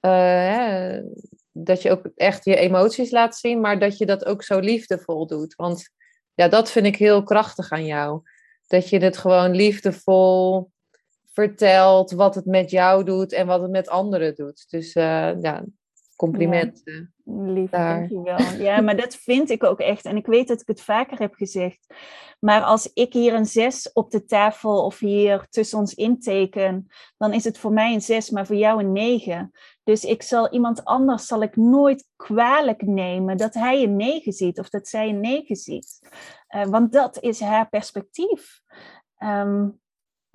[0.00, 0.98] uh,
[1.52, 5.26] dat je ook echt je emoties laat zien, maar dat je dat ook zo liefdevol
[5.26, 5.54] doet.
[5.54, 5.90] Want
[6.34, 8.20] ja, dat vind ik heel krachtig aan jou.
[8.66, 10.70] Dat je het gewoon liefdevol
[11.32, 14.70] vertelt wat het met jou doet en wat het met anderen doet.
[14.70, 15.64] Dus ja,
[16.18, 17.14] complimenten.
[17.24, 18.38] Ja, lief, dankjewel.
[18.59, 20.04] Ja, maar dat vind ik ook echt.
[20.04, 21.94] En ik weet dat ik het vaker heb gezegd.
[22.40, 27.33] Maar als ik hier een zes op de tafel of hier tussen ons inteken, dan
[27.33, 29.50] is het voor mij een zes, maar voor jou een negen.
[29.85, 34.59] Dus ik zal iemand anders zal ik nooit kwalijk nemen dat hij een negen ziet
[34.59, 36.00] of dat zij een negen ziet.
[36.57, 38.61] Uh, want dat is haar perspectief.
[39.18, 39.81] Um,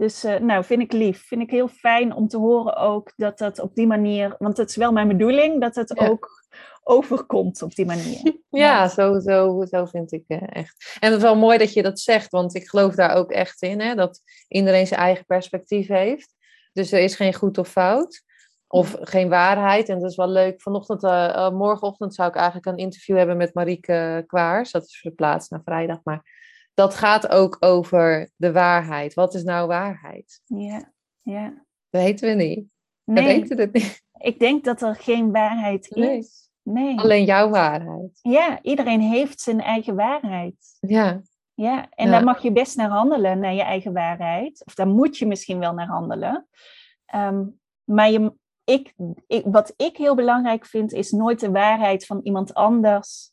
[0.03, 1.27] dus uh, nou, vind ik lief.
[1.27, 4.69] Vind ik heel fijn om te horen ook dat dat op die manier, want het
[4.69, 6.29] is wel mijn bedoeling, dat het ook
[6.83, 8.21] overkomt op die manier.
[8.49, 10.97] Ja, zo, zo, zo vind ik uh, echt.
[10.99, 13.61] En het is wel mooi dat je dat zegt, want ik geloof daar ook echt
[13.61, 16.33] in, hè, dat iedereen zijn eigen perspectief heeft.
[16.73, 18.23] Dus er is geen goed of fout.
[18.67, 19.89] Of geen waarheid.
[19.89, 20.61] En dat is wel leuk.
[20.61, 24.71] Vanochtend, uh, morgenochtend zou ik eigenlijk een interview hebben met Marieke Kwaars.
[24.71, 25.99] Dat is verplaatst naar vrijdag.
[26.03, 26.42] Maar
[26.73, 29.13] dat gaat ook over de waarheid.
[29.13, 30.41] Wat is nou waarheid?
[30.45, 31.65] Ja, ja.
[31.89, 32.65] Dat weten we niet.
[33.03, 34.01] Nee, we weten het niet.
[34.17, 36.49] Ik denk dat er geen waarheid is.
[36.61, 36.99] Nee.
[36.99, 38.19] Alleen jouw waarheid.
[38.21, 40.77] Ja, iedereen heeft zijn eigen waarheid.
[40.79, 41.21] Ja.
[41.55, 44.65] Ja, en daar mag je best naar handelen, naar je eigen waarheid.
[44.65, 46.47] Of daar moet je misschien wel naar handelen.
[47.05, 47.45] Ehm,
[47.83, 48.33] maar je,
[48.63, 48.93] ik,
[49.27, 53.31] ik, wat ik heel belangrijk vind, is nooit de waarheid van iemand anders.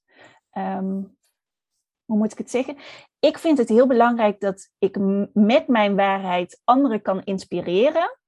[0.53, 1.17] Um,
[2.05, 2.77] hoe moet ik het zeggen?
[3.21, 4.97] Ik vind het heel belangrijk dat ik
[5.33, 8.19] met mijn waarheid anderen kan inspireren,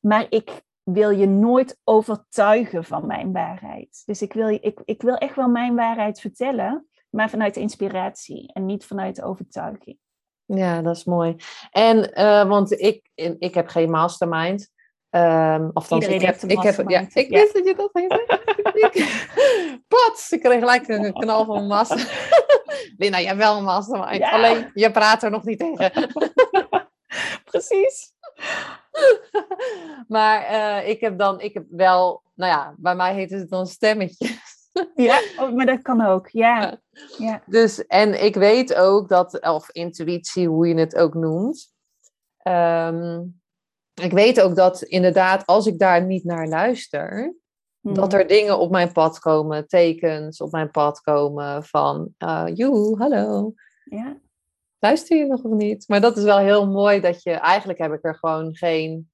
[0.00, 4.02] maar ik wil je nooit overtuigen van mijn waarheid.
[4.06, 8.66] Dus ik wil, ik, ik wil echt wel mijn waarheid vertellen, maar vanuit inspiratie en
[8.66, 9.98] niet vanuit overtuiging.
[10.44, 11.36] Ja, dat is mooi.
[11.70, 14.70] En, uh, want ik, ik heb geen mastermind.
[15.10, 17.40] Um, althans, ik heb, ik heb, ja, ik ja.
[17.40, 19.82] wist dat je dat zeggen.
[19.88, 21.86] Pats, ik kreeg gelijk een knal van mijn
[22.96, 24.16] Lina, jij wel een mastermind.
[24.16, 24.30] Ja.
[24.30, 25.92] Alleen, je praat er nog niet tegen.
[27.50, 28.12] Precies.
[30.08, 33.66] maar uh, ik heb dan, ik heb wel, nou ja, bij mij heet het dan
[33.66, 34.40] stemmetjes.
[34.94, 36.80] ja, oh, maar dat kan ook, ja.
[37.18, 37.42] ja.
[37.46, 41.72] Dus, en ik weet ook dat, of intuïtie, hoe je het ook noemt.
[42.48, 43.40] Um,
[43.94, 47.34] ik weet ook dat inderdaad, als ik daar niet naar luister,
[47.82, 48.20] dat mhm.
[48.20, 53.52] er dingen op mijn pad komen, tekens op mijn pad komen van, uh, joe, hallo.
[53.84, 54.20] Ja.
[54.78, 55.88] Luister je nog of niet?
[55.88, 59.10] Maar dat is wel heel mooi dat je, eigenlijk heb ik er gewoon geen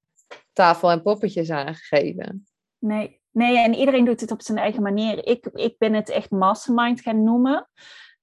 [0.52, 2.46] tafel en poppetjes aan gegeven.
[2.78, 5.26] Nee, nee, en iedereen doet het op zijn eigen manier.
[5.26, 7.68] Ik, ik ben het echt mastermind gaan noemen.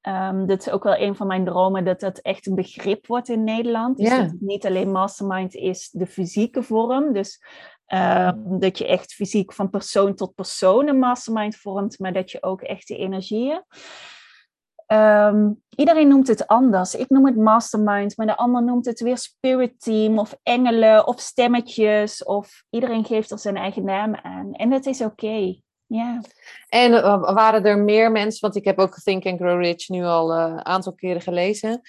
[0.08, 3.30] Um, dat is ook wel een van mijn dromen, dat dat echt een begrip wordt
[3.30, 3.98] in Nederland.
[3.98, 7.14] Dus dat het niet alleen mastermind is de fysieke vorm.
[7.14, 7.42] Dus
[7.88, 12.44] um, dat je echt fysiek van persoon tot persoon een mastermind vormt, maar dat je
[12.44, 13.64] ook echt de energieën.
[14.88, 16.96] Um, iedereen noemt het anders.
[16.96, 21.20] Ik noem het mastermind, maar de ander noemt het weer spirit team of engelen of
[21.20, 22.24] stemmetjes.
[22.24, 24.54] Of iedereen geeft er zijn eigen naam aan.
[24.54, 25.56] En dat is oké.
[25.88, 26.22] Ja.
[26.70, 30.04] En uh, waren er meer mensen, want ik heb ook Think and Grow Rich nu
[30.04, 31.82] al een aantal keren gelezen,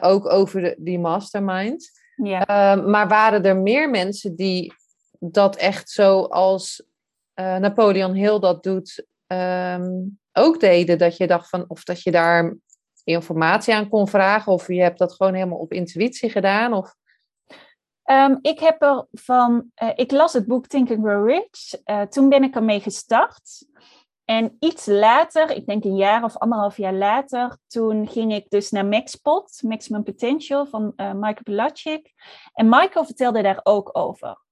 [0.00, 1.96] ook over de, die mastermind.
[2.22, 2.74] Ja.
[2.74, 4.72] maar waren er meer mensen die
[5.18, 6.86] dat echt zo als
[7.34, 9.90] Napoleon Hill dat doet, ehm,
[10.32, 10.98] ook deden?
[10.98, 12.56] Dat je dacht van, of dat je daar
[13.04, 16.72] informatie aan kon vragen, of je hebt dat gewoon helemaal op intuïtie gedaan?
[16.72, 16.94] Of...
[18.10, 21.80] Um, ik heb er van, uh, ik las het boek Think and Grow Rich.
[21.84, 23.66] Uh, toen ben ik ermee gestart.
[24.24, 28.70] En iets later, ik denk een jaar of anderhalf jaar later, toen ging ik dus
[28.70, 32.12] naar MaxPot, Maximum Potential van Michael Pilacic.
[32.52, 34.46] En Michael vertelde daar ook over.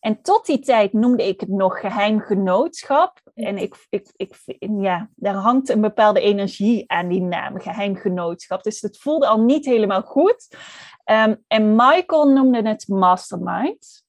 [0.00, 3.20] En tot die tijd noemde ik het nog geheim genootschap.
[3.34, 8.62] En ik, ik, ik, ja, daar hangt een bepaalde energie aan die naam, geheim genootschap.
[8.62, 10.56] Dus het voelde al niet helemaal goed.
[11.04, 14.04] Um, en Michael noemde het mastermind.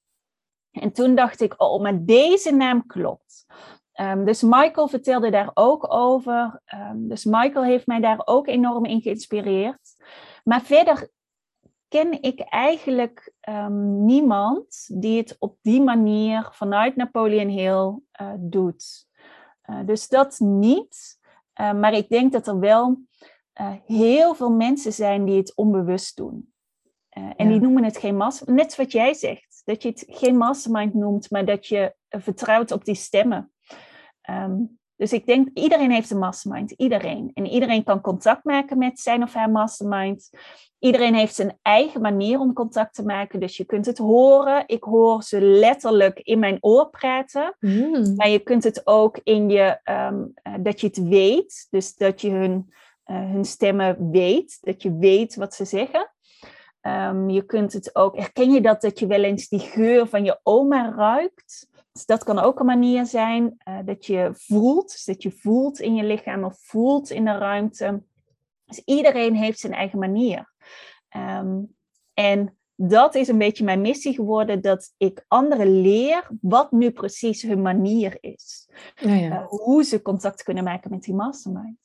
[0.70, 3.46] En toen dacht ik, oh, maar deze naam klopt.
[4.00, 6.62] Um, dus Michael vertelde daar ook over.
[6.74, 9.96] Um, dus Michael heeft mij daar ook enorm in geïnspireerd.
[10.44, 11.08] Maar verder
[11.92, 19.06] ken ik eigenlijk um, niemand die het op die manier vanuit Napoleon Hill uh, doet.
[19.66, 21.20] Uh, dus dat niet.
[21.60, 22.98] Uh, maar ik denk dat er wel
[23.86, 26.52] heel veel mensen zijn die het onbewust doen.
[27.08, 27.44] en ja.
[27.48, 28.58] die noemen het geen mastermind.
[28.58, 29.62] Net wat jij zegt.
[29.64, 33.52] Dat je het geen mastermind noemt, maar dat je vertrouwt op die stemmen.
[34.30, 36.70] Um, dus ik denk, iedereen heeft een mastermind.
[36.70, 37.30] Iedereen.
[37.34, 40.30] En iedereen kan contact maken met zijn of haar mastermind.
[40.78, 43.40] Iedereen heeft zijn eigen manier om contact te maken.
[43.40, 44.64] Dus je kunt het horen.
[44.66, 47.56] Ik hoor ze letterlijk in mijn oor praten.
[47.60, 48.14] Mm.
[48.16, 51.66] Maar je kunt het ook in je, um, uh, dat je het weet.
[51.70, 52.72] Dus dat je hun,
[53.06, 54.58] uh, hun stemmen weet.
[54.60, 56.10] Dat je weet wat ze zeggen.
[56.82, 60.24] Um, je kunt het ook, herken je dat, dat je wel eens die geur van
[60.24, 61.70] je oma ruikt?
[61.92, 65.80] Dus dat kan ook een manier zijn uh, dat je voelt, dus dat je voelt
[65.80, 68.02] in je lichaam of voelt in de ruimte.
[68.64, 70.52] Dus iedereen heeft zijn eigen manier.
[71.16, 71.76] Um,
[72.14, 77.42] en dat is een beetje mijn missie geworden, dat ik anderen leer wat nu precies
[77.42, 78.68] hun manier is.
[78.94, 79.30] Ja, ja.
[79.30, 81.78] Uh, hoe ze contact kunnen maken met die mastermind.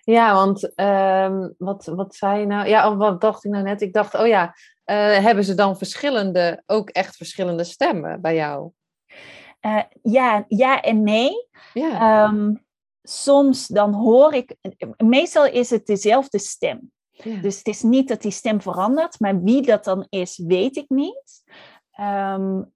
[0.00, 2.68] Ja, want um, wat, wat zei je nou?
[2.68, 3.80] Ja, wat dacht ik nou net?
[3.80, 4.54] Ik dacht, oh ja, uh,
[5.18, 8.70] hebben ze dan verschillende, ook echt verschillende stemmen bij jou?
[9.60, 11.48] Uh, ja, ja en nee.
[11.72, 12.28] Ja.
[12.28, 12.64] Um,
[13.02, 14.56] soms dan hoor ik,
[14.96, 16.92] meestal is het dezelfde stem.
[17.10, 17.40] Ja.
[17.40, 20.88] Dus het is niet dat die stem verandert, maar wie dat dan is, weet ik
[20.88, 21.42] niet.
[22.00, 22.72] Um,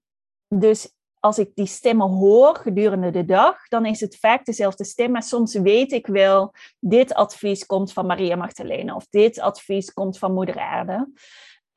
[0.47, 5.11] dus als ik die stemmen hoor gedurende de dag, dan is het vaak dezelfde stem.
[5.11, 10.17] Maar soms weet ik wel, dit advies komt van Maria Magdalena of dit advies komt
[10.17, 11.11] van Moeder Aarde.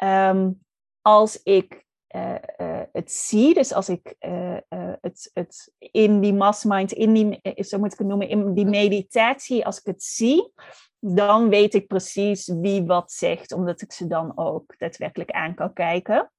[0.05, 0.65] Um,
[1.03, 1.85] als ik
[2.17, 4.57] uh, uh, het zie, dus als ik uh,
[5.01, 9.67] het, het in die mastermind, in die, zo moet ik het noemen, in die meditatie,
[9.67, 10.53] als ik het zie,
[10.99, 15.73] dan weet ik precies wie wat zegt, omdat ik ze dan ook daadwerkelijk aan kan
[15.73, 16.33] kijken.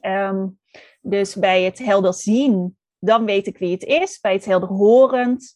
[0.00, 0.58] Um,
[1.00, 4.20] dus bij het helder zien, dan weet ik wie het is.
[4.20, 5.54] Bij het helder horend,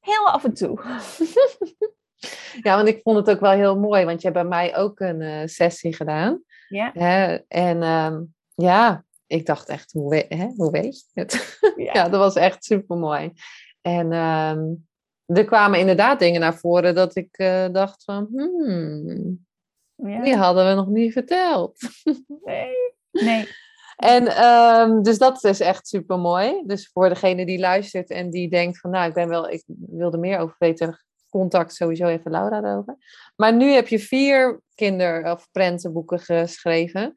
[0.00, 0.80] heel af en toe.
[2.62, 5.00] ja, want ik vond het ook wel heel mooi, want je hebt bij mij ook
[5.00, 6.42] een sessie gedaan.
[6.68, 6.90] Ja.
[6.94, 7.34] Hè?
[7.48, 10.46] En um, ja, ik dacht echt, hoe, we, hè?
[10.56, 11.58] hoe weet je het?
[11.76, 11.92] Ja.
[11.92, 12.08] ja.
[12.08, 13.32] dat was echt super mooi.
[13.80, 14.86] En um,
[15.26, 19.46] er kwamen inderdaad dingen naar voren dat ik uh, dacht van, hmm,
[19.94, 20.22] ja.
[20.22, 21.78] die hadden we nog niet verteld.
[22.44, 22.74] nee.
[23.10, 23.48] nee.
[23.96, 26.62] En um, dus dat is echt super mooi.
[26.66, 30.12] Dus voor degene die luistert en die denkt van, nou, ik ben wel, ik wil
[30.12, 32.96] er meer over weten, contact sowieso even Laura erover.
[33.36, 37.14] Maar nu heb je vier kinder- of prentenboeken geschreven.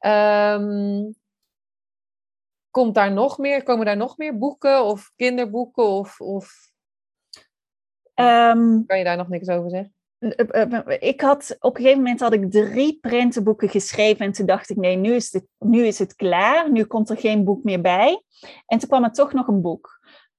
[0.00, 1.14] Um,
[2.70, 6.70] komt daar nog meer, komen daar nog meer boeken of kinderboeken of, of...
[8.14, 9.92] Um, kan je daar nog niks over zeggen?
[10.98, 14.76] Ik had op een gegeven moment had ik drie prentenboeken geschreven en toen dacht ik
[14.76, 18.22] nee, nu is, het, nu is het klaar, nu komt er geen boek meer bij.
[18.66, 19.97] En toen kwam er toch nog een boek.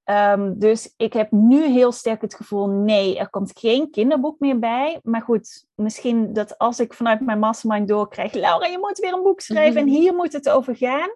[0.09, 4.59] Um, dus ik heb nu heel sterk het gevoel, nee, er komt geen kinderboek meer
[4.59, 4.99] bij.
[5.03, 9.23] Maar goed, misschien dat als ik vanuit mijn mastermind doorkrijg, Laura, je moet weer een
[9.23, 11.09] boek schrijven en hier moet het over gaan,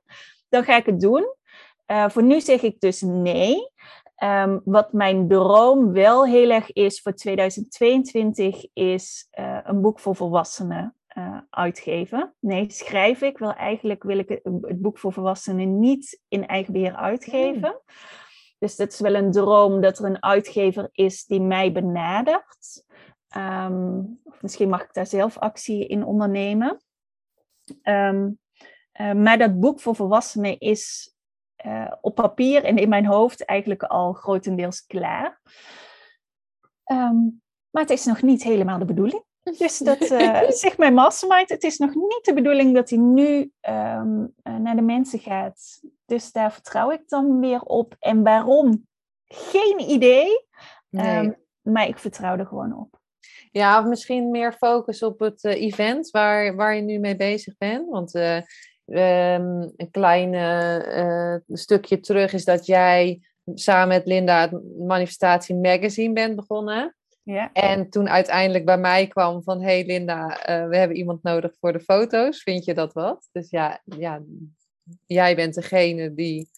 [0.49, 1.35] dan ga ik het doen.
[1.87, 3.71] Uh, voor nu zeg ik dus nee.
[4.23, 10.15] Um, wat mijn droom wel heel erg is voor 2022, is uh, een boek voor
[10.15, 12.33] volwassenen uh, uitgeven.
[12.39, 13.37] Nee, schrijf ik.
[13.37, 17.69] Wil eigenlijk wil ik het, het boek voor volwassenen niet in eigen beheer uitgeven.
[17.69, 17.79] Mm.
[18.63, 22.85] Dus dat is wel een droom dat er een uitgever is die mij benadert.
[24.23, 26.81] Of misschien mag ik daar zelf actie in ondernemen.
[27.83, 28.39] Um,
[29.01, 31.13] uh, maar dat boek voor volwassenen is
[32.01, 35.41] op papier en in mijn hoofd eigenlijk al grotendeels klaar.
[36.83, 37.17] Ehm,
[37.69, 39.23] maar het is nog niet helemaal de bedoeling.
[39.43, 41.49] Dus dat uh, zegt mijn mastermind.
[41.49, 45.81] Het is nog niet de bedoeling dat hij nu ehm, naar de mensen gaat.
[46.05, 47.95] Dus daar vertrouw ik dan weer op.
[47.99, 48.87] En waarom?
[49.25, 50.45] Geen idee.
[50.89, 51.33] Nee.
[51.61, 53.01] maar ik vertrouw er gewoon op.
[53.51, 57.57] Ja, of misschien meer focus op het uh, event waar, waar je nu mee bezig
[57.57, 57.89] bent.
[57.89, 58.35] Want uh,
[58.85, 63.21] um, een klein stukje terug is dat jij
[63.53, 66.95] samen met Linda het Manifestatie Magazine bent begonnen.
[67.23, 67.51] Ja.
[67.53, 71.79] En toen uiteindelijk bij mij kwam van, hey Linda, we hebben iemand nodig voor de
[71.79, 72.41] foto's.
[72.41, 73.29] Vind je dat wat?
[73.31, 74.21] Dus ja, ja
[75.05, 76.49] jij bent degene die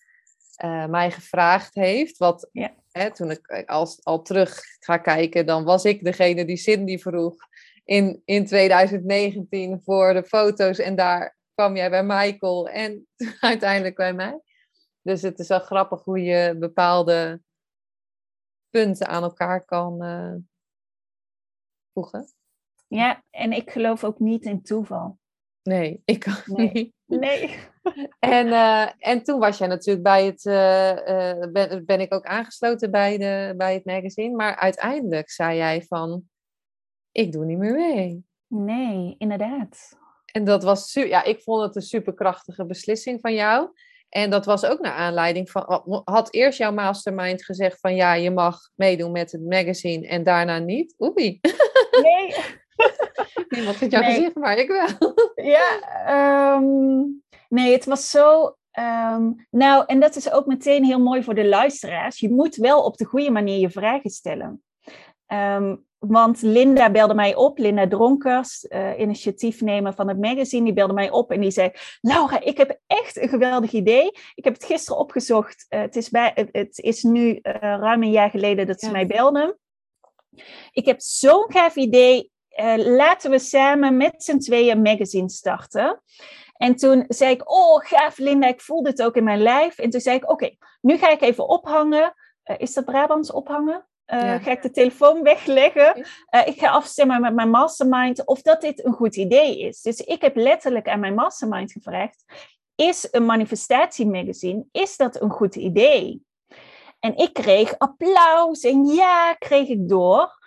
[0.87, 2.17] mij gevraagd heeft.
[2.17, 6.57] Wat ja hè, toen ik als, al terug ga kijken, dan was ik degene die
[6.57, 7.35] Cindy vroeg
[7.83, 10.79] in, in 2019 voor de foto's.
[10.79, 13.07] En daar kwam jij bij Michael en
[13.39, 14.39] uiteindelijk bij mij.
[15.01, 17.41] Dus het is wel grappig hoe je bepaalde
[18.69, 20.33] punten aan elkaar kan uh,
[21.95, 22.25] voegen.
[22.87, 25.17] Ja, en ik geloof ook niet in toeval.
[25.63, 26.71] Nee, ik ook nee.
[26.71, 26.93] niet.
[27.05, 27.55] Nee.
[28.19, 32.25] En, uh, en toen was jij natuurlijk bij het, uh, uh, ben, ben ik ook
[32.25, 34.35] aangesloten bij, de, bij het magazine.
[34.35, 36.23] Maar uiteindelijk zei jij van,
[37.11, 38.25] ik doe niet meer mee.
[38.47, 39.97] Nee, inderdaad.
[40.25, 43.69] En dat was, ja, ik vond het een superkrachtige beslissing van jou.
[44.09, 48.31] En dat was ook naar aanleiding van, had eerst jouw mastermind gezegd van, ja, je
[48.31, 50.95] mag meedoen met het magazine en daarna niet?
[51.01, 51.39] Oei.
[52.01, 52.35] Nee.
[53.49, 54.13] Niemand heeft jou nee.
[54.13, 55.13] gezegd, maar ik wel.
[55.35, 58.55] Ja, um, nee, het was zo.
[58.79, 62.19] Um, nou, en dat is ook meteen heel mooi voor de luisteraars.
[62.19, 64.63] Je moet wel op de goede manier je vragen stellen.
[65.27, 70.93] Um, want Linda belde mij op, Linda Dronkers, uh, initiatiefnemer van het magazine, die belde
[70.93, 71.71] mij op en die zei:
[72.01, 74.11] Laura, ik heb echt een geweldig idee.
[74.35, 75.65] Ik heb het gisteren opgezocht.
[75.69, 78.85] Uh, het, is bij, het, het is nu uh, ruim een jaar geleden dat ze
[78.85, 78.91] ja.
[78.91, 79.57] mij belden.
[80.71, 82.31] Ik heb zo'n gaaf idee.
[82.59, 86.01] Uh, laten we samen met z'n tweeën een magazine starten.
[86.57, 89.77] En toen zei ik, oh gaaf Linda, ik voel dit ook in mijn lijf.
[89.77, 92.13] En toen zei ik, oké, okay, nu ga ik even ophangen.
[92.45, 93.87] Uh, is dat Brabants ophangen?
[94.13, 94.39] Uh, ja.
[94.39, 95.97] Ga ik de telefoon wegleggen?
[96.45, 99.81] ik ga afstemmen met mijn mastermind of dat dit een goed idee is.
[99.81, 102.23] Dus ik heb letterlijk aan mijn mastermind gevraagd,
[102.75, 106.25] is een manifestatiemagazine, is dat een goed idee?
[107.05, 110.37] En ik kreeg applaus en ja, kreeg ik door.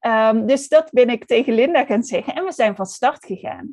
[0.00, 2.34] Um, dus dat ben ik tegen Linda gaan zeggen.
[2.34, 3.72] En we zijn van start gegaan.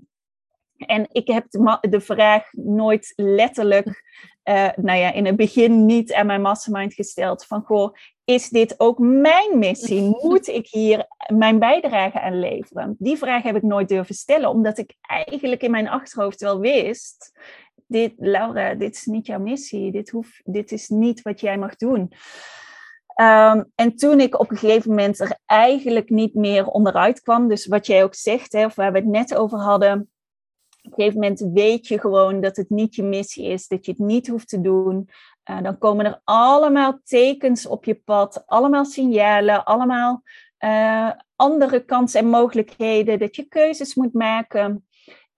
[0.78, 4.04] En ik heb de, de vraag nooit letterlijk,
[4.44, 7.46] uh, nou ja, in het begin niet aan mijn mastermind gesteld.
[7.46, 10.02] Van, goh, is dit ook mijn missie?
[10.30, 12.96] Moet ik hier mijn bijdrage aan leveren?
[13.00, 17.32] Die vraag heb ik nooit durven stellen, omdat ik eigenlijk in mijn achterhoofd wel wist.
[17.94, 19.92] Dit, Laura, dit is niet jouw missie.
[19.92, 20.14] Dit,
[20.44, 22.00] dit is niet wat jij mag doen.
[23.22, 27.68] Um, en toen ik op een gegeven moment er eigenlijk niet meer onderuit kwam, dus
[27.68, 31.20] wat jij ook zegt, hè, of waar we het net over hadden, op een gegeven
[31.20, 34.48] moment weet je gewoon dat het niet je missie is, dat je het niet hoeft
[34.48, 35.10] te doen.
[35.50, 40.22] Uh, dan komen er allemaal tekens op je pad, allemaal signalen, allemaal
[40.60, 44.88] uh, andere kansen en mogelijkheden, dat je keuzes moet maken.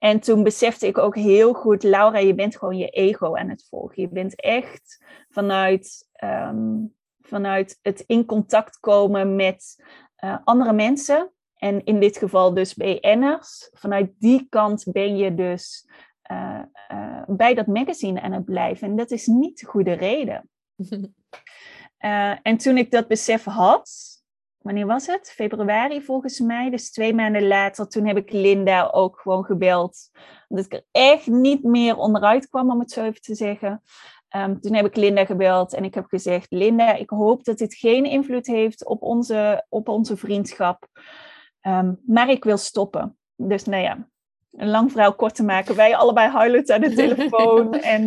[0.06, 3.68] En toen besefte ik ook heel goed, Laura, je bent gewoon je ego aan het
[3.70, 4.02] volgen.
[4.02, 9.84] Je bent echt vanuit um, vanuit het in contact komen met
[10.24, 11.32] uh, andere mensen.
[11.56, 13.70] En in dit geval dus BN'ers.
[13.74, 15.90] Vanuit die kant ben je dus
[16.32, 18.88] uh, uh, bij dat magazine aan het blijven.
[18.88, 20.50] En dat is niet de goede reden.
[22.42, 24.15] en toen ik dat besef had,
[24.66, 25.32] wanneer was het?
[25.32, 30.10] Februari volgens mij, dus twee maanden later, toen heb ik Linda ook gewoon gebeld.
[30.48, 33.84] Omdat ik er echt niet meer onderuit kwam, om het zo even te zeggen.
[34.36, 37.76] Um, toen heb ik Linda gebeld en ik heb gezegd: Linda, ik hoop dat dit
[37.76, 40.88] geen invloed heeft op onze, op onze vriendschap.
[41.62, 43.18] Um, maar ik wil stoppen.
[43.36, 44.08] Dus nou ja,
[44.52, 45.76] een lang verhaal kort te maken.
[45.76, 47.74] Wij allebei huilen aan de telefoon.
[47.74, 48.04] en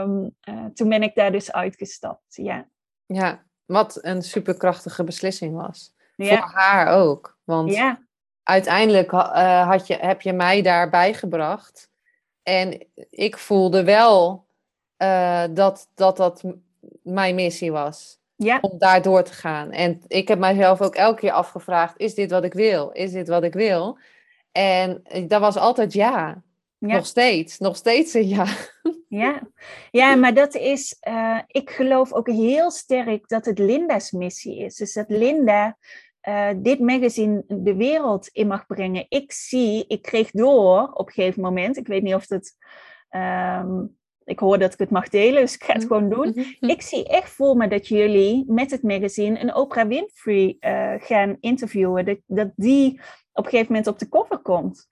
[0.00, 2.36] um, uh, toen ben ik daar dus uitgestapt.
[2.36, 2.68] Ja,
[3.06, 5.96] ja wat een superkrachtige beslissing was.
[6.26, 6.36] Ja.
[6.36, 7.38] Voor haar ook.
[7.44, 8.02] Want ja.
[8.42, 11.90] uiteindelijk uh, had je, heb je mij daarbij gebracht.
[12.42, 14.46] En ik voelde wel
[14.98, 16.44] uh, dat, dat dat
[17.02, 18.18] mijn missie was.
[18.36, 18.58] Ja.
[18.60, 19.70] Om daar door te gaan.
[19.70, 22.90] En ik heb mijzelf ook elke keer afgevraagd: is dit wat ik wil?
[22.90, 23.98] Is dit wat ik wil?
[24.52, 26.42] En dat was altijd ja.
[26.78, 26.94] ja.
[26.94, 27.58] Nog steeds.
[27.58, 28.46] Nog steeds een ja.
[29.08, 29.40] Ja,
[29.90, 34.76] ja maar dat is, uh, ik geloof ook heel sterk dat het Linda's missie is.
[34.76, 35.76] Dus dat Linda
[36.28, 39.06] uh, dit magazine de wereld in mag brengen.
[39.08, 42.56] Ik zie, ik kreeg door op een gegeven moment, ik weet niet of het
[43.10, 43.96] um,
[44.28, 45.92] ik hoor dat ik het mag delen, dus ik ga het Mhm.
[45.92, 46.32] gewoon doen.
[46.60, 46.70] Mhm.
[46.70, 51.36] Ik zie echt voor me dat jullie met het magazine een Oprah Winfrey eh, gaan
[51.40, 52.04] interviewen.
[52.04, 53.00] Dat, dat die
[53.32, 54.88] op een gegeven moment op de cover komt.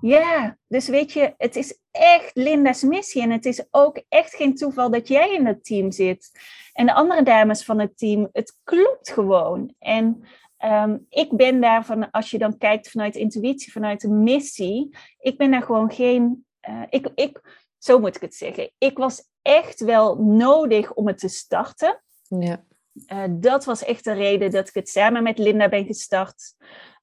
[0.00, 3.22] Ja, dus weet je, het is echt Linda's missie.
[3.22, 6.30] En het is ook echt geen toeval dat jij in dat team zit.
[6.72, 9.74] En de andere dames van het team, het klopt gewoon.
[9.78, 10.24] En
[10.56, 15.38] ehm, ik ben daar van, als je dan kijkt vanuit intuïtie, vanuit de missie, ik
[15.38, 16.44] ben daar gewoon geen.
[16.60, 17.40] eh, ik, ik,
[17.78, 18.70] zo moet ik het zeggen.
[18.78, 22.02] Ik was echt wel nodig om het te starten.
[22.28, 22.64] ja.
[23.06, 26.54] Eh, dat was echt de reden dat ik het samen met Linda ben gestart.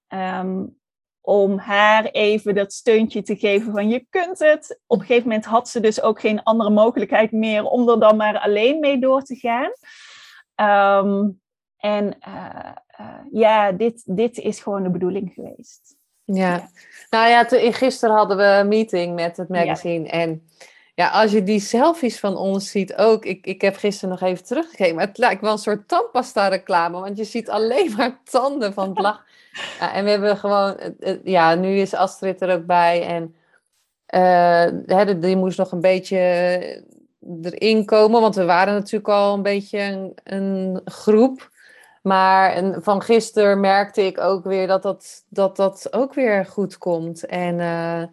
[0.08, 0.64] Ehm,
[1.28, 4.80] om haar even dat steuntje te geven van je kunt het.
[4.86, 8.17] Op een gegeven moment had ze dus ook geen andere mogelijkheid meer om er dan
[8.17, 9.71] maar alleen mee door te gaan.
[10.55, 11.30] Ehm,
[11.78, 15.95] en eh, eh, ja, dit, dit is gewoon de bedoeling geweest.
[16.23, 16.69] Ja.
[17.09, 20.09] Nou ja, toen- gisteren hadden we een meeting met het magazine.
[20.09, 20.49] En
[20.95, 23.25] ja, als je die selfies van ons ziet ook.
[23.25, 24.95] Ik, ik heb gisteren nog even teruggekeken.
[24.95, 26.99] Maar het lijkt wel een soort tandpasta reclame.
[26.99, 29.26] Want je ziet alleen maar tanden van het lachen.
[29.80, 30.78] Ja, en we hebben gewoon...
[31.24, 33.05] Ja, nu is Astrid er ook bij.
[33.05, 33.36] En
[34.05, 36.18] eh, die- moest nog een beetje
[37.41, 38.22] erin komen.
[38.22, 41.49] Want we waren natuurlijk al een beetje een, een groep.
[42.01, 46.78] Maar en van gisteren merkte ik ook weer dat dat, dat, dat ook weer goed
[46.78, 47.26] komt.
[47.26, 48.03] En eh,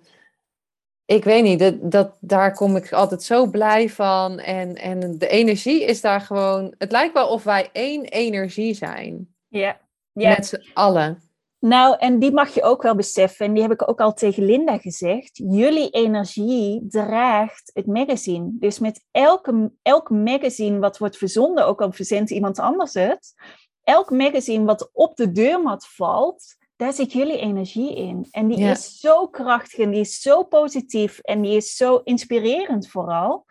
[1.04, 4.38] ik weet niet, dat, dat, daar kom ik altijd zo blij van.
[4.38, 6.74] En, en de energie is daar gewoon.
[6.78, 9.34] Het lijkt wel of wij één energie zijn.
[9.48, 9.80] Ja.
[10.12, 10.28] ja.
[10.28, 11.22] Met z'n allen.
[11.64, 13.46] Nou, en die mag je ook wel beseffen.
[13.46, 15.30] En die heb ik ook al tegen Linda gezegd.
[15.36, 18.50] Jullie energie draagt het magazine.
[18.52, 23.34] Dus met elke, elk magazine wat wordt verzonden, ook al verzendt iemand anders het.
[23.82, 28.26] Elk magazine wat op de deurmat valt, daar zit jullie energie in.
[28.30, 28.70] En die Ja.
[28.70, 33.44] is zo krachtig en die is zo positief en die is zo inspirerend vooral.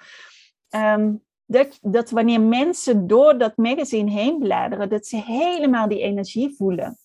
[0.69, 1.13] Ehm,
[1.45, 6.97] dat, dat wanneer mensen door dat magazine heen bladeren, dat ze helemaal die energie voelen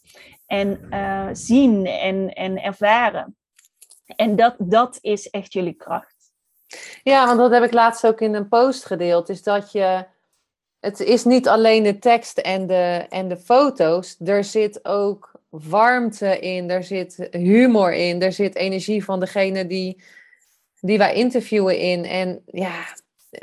[0.49, 3.37] en eh, zien en, en ervaren.
[4.17, 6.17] En dat, dat is echt jullie kracht.
[7.03, 9.29] Ja, want dat heb ik laatst ook in een post gedeeld.
[9.29, 10.05] Is dat je.
[10.81, 14.17] Het is niet alleen de tekst en de, en de foto's.
[14.25, 16.71] Er zit ook warmte in.
[16.71, 18.23] Er zit humor in.
[18.23, 20.03] Er zit energie van degene die,
[20.81, 22.05] die wij interviewen in.
[22.05, 22.85] En ja,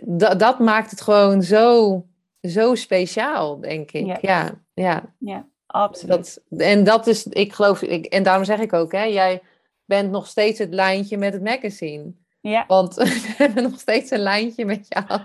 [0.03, 2.06] dat, dat maakt het gewoon zo,
[2.41, 4.06] zo speciaal, denk ik.
[4.06, 4.18] Ja.
[4.22, 5.14] Ja, ja.
[5.20, 6.42] Ja, absoluut.
[6.50, 9.42] Dat, en dat is, ik geloof, ik, en daarom zeg ik ook, hè, jij
[9.86, 12.14] bent nog steeds het lijntje met het magazine.
[12.42, 15.22] ja, Want we hebben nog steeds een lijntje met jou.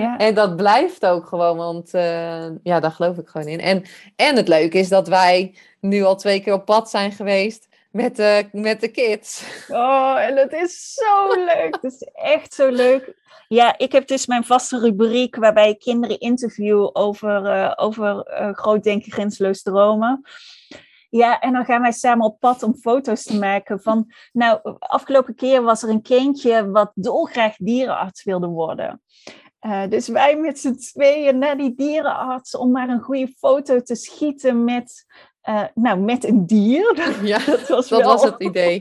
[0.00, 0.18] ja.
[0.18, 3.60] En dat blijft ook gewoon, want eh, ja, daar geloof ik gewoon in.
[3.60, 3.84] En,
[4.16, 8.16] en het leuke is dat wij nu al twee keer op pad zijn geweest met
[8.16, 9.44] de, met de kids.
[9.68, 11.78] Oh, en dat is zo leuk.
[11.80, 13.18] Dat is echt zo leuk.
[13.48, 18.24] Ja, ik heb dus mijn vaste rubriek waarbij ik kinderen interview over, eh, over
[19.00, 20.22] grenzeloos dromen.
[21.10, 24.12] Ja, en dan gaan wij samen op pad om foto's te maken van...
[24.32, 29.02] Nou, afgelopen keer was er een kindje wat dolgraag dierenarts wilde worden.
[29.60, 33.94] Eh, dus wij met z'n tweeën naar die dierenarts om maar een goede foto te
[33.94, 35.06] schieten met,
[35.40, 37.08] eh, nou, met een dier.
[37.22, 38.08] Ja, Dat was, dat wel...
[38.08, 38.80] was het idee.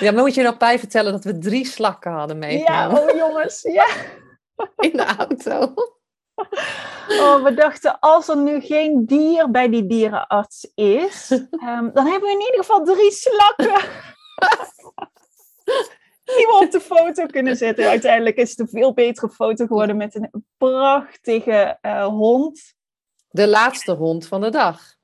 [0.00, 3.16] Ja, maar moet je nog bij vertellen dat we drie slakken hadden Ja, meegenomen oh
[3.16, 3.86] jongens, ja.
[4.88, 5.74] in de auto.
[7.08, 12.28] Oh, we dachten, als er nu geen dier bij die dierenarts is, ehm, dan hebben
[12.28, 13.90] we in ieder geval drie slakken.
[16.24, 17.88] Die we op de foto kunnen zetten.
[17.88, 22.74] Uiteindelijk is het een veel betere foto geworden met een prachtige eh, hond.
[23.30, 24.96] De laatste hond van de dag.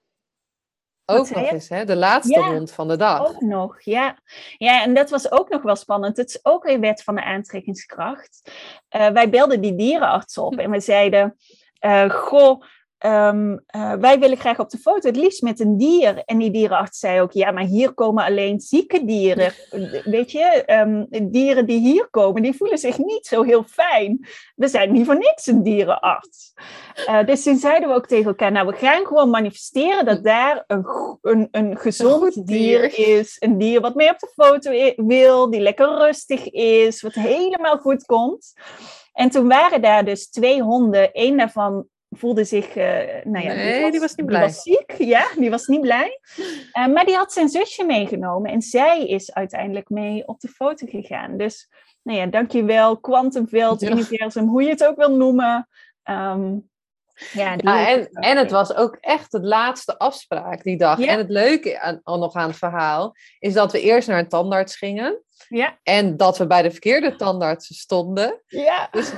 [1.10, 1.84] Ook nog eens, hè?
[1.84, 2.52] De laatste Ja.
[2.52, 3.28] hond van de dag.
[3.28, 4.16] Ook nog, ja.
[4.56, 6.16] Ja, en dat was ook nog wel spannend.
[6.16, 8.52] Het is ook weer wet van de aantrekkingskracht.
[8.88, 11.36] Eh, wij belden die dierenarts op en we zeiden...
[11.78, 12.62] eh, goh,
[12.98, 16.22] ehm, eh, wij willen graag op de foto, het liefst met een dier.
[16.24, 19.52] En die dierenarts zei ook, ja, maar hier komen alleen zieke dieren.
[20.04, 24.26] Weet je, ehm, dieren die hier komen, die voelen zich niet zo heel fijn.
[24.54, 26.52] We zijn niet voor niks een dierenarts.
[27.06, 30.64] Eh, dus toen zeiden we ook tegen elkaar, nou, we gaan gewoon manifesteren dat daar
[30.66, 30.86] een,
[31.20, 32.90] een, een gezond dier.
[32.90, 33.18] dier.
[33.18, 33.36] is.
[33.38, 38.04] Een dier wat mee op de foto wil, die lekker rustig is, wat helemaal goed
[38.04, 38.52] komt.
[39.12, 41.10] En toen waren daar dus twee honden.
[41.12, 44.40] Eén daarvan voelde zich, eh, nou ja, Nee, die was niet die blij.
[44.40, 46.20] was ziek, ja, die was niet blij.
[46.72, 50.86] Eh, maar die had zijn zusje meegenomen en zij is uiteindelijk mee op de foto
[50.86, 51.36] gegaan.
[51.36, 51.68] Dus,
[52.02, 53.90] nou ja, dankjewel, kwantumveld, Ja.
[53.90, 55.68] universum, hoe je het ook wil noemen.
[56.02, 56.54] Ehm,
[57.32, 60.98] Ja, die en, het en het was ook echt de laatste afspraak die dag.
[60.98, 61.06] Ja.
[61.06, 64.28] En het leuke aan, al nog aan het verhaal is dat we eerst naar een
[64.28, 65.22] tandarts gingen.
[65.48, 68.42] Ja, En dat we bij de verkeerde tandarts stonden.
[68.46, 68.88] ja.
[68.90, 69.12] Dus,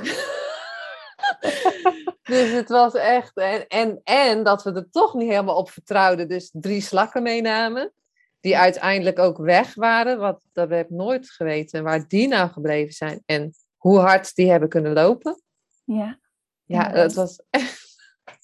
[2.30, 3.36] dus het was echt.
[3.36, 6.28] En, en, en dat we er toch niet helemaal op vertrouwden.
[6.28, 7.92] Dus drie slakken meenamen.
[8.40, 10.18] Die uiteindelijk ook weg waren.
[10.18, 13.22] Want dat heb ik nooit geweten waar die nou gebleven zijn.
[13.26, 15.42] En hoe hard die hebben kunnen lopen.
[15.84, 16.18] ja.
[16.64, 17.88] Ja, het was echt.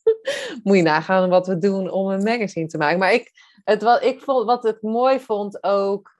[0.65, 2.99] Moet je nagaan wat we doen om een magazine te maken.
[2.99, 3.33] Maar ik,
[3.65, 6.15] het, wat, ik vond, wat ik mooi vond ook,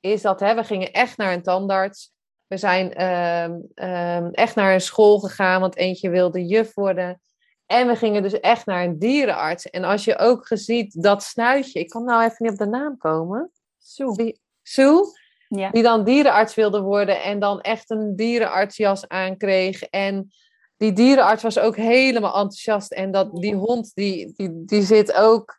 [0.00, 2.13] is dat hè, we gingen echt naar een tandarts.
[2.46, 7.20] We zijn ehm, ehm, echt naar een school gegaan, want eentje wilde juf worden.
[7.66, 9.70] En we gingen dus echt naar een dierenarts.
[9.70, 12.96] En als je ook geziet dat snuitje, ik kan nou even niet op de naam
[12.96, 13.50] komen.
[13.78, 14.12] Zo.
[14.12, 15.04] Die, Sue,
[15.48, 15.70] Ja.
[15.70, 19.82] die dan dierenarts wilde worden en dan echt een dierenartsjas aankreeg.
[19.82, 20.32] En
[20.76, 22.92] die dierenarts was ook helemaal enthousiast.
[22.92, 25.58] En dat, die hond, die, die, die zit ook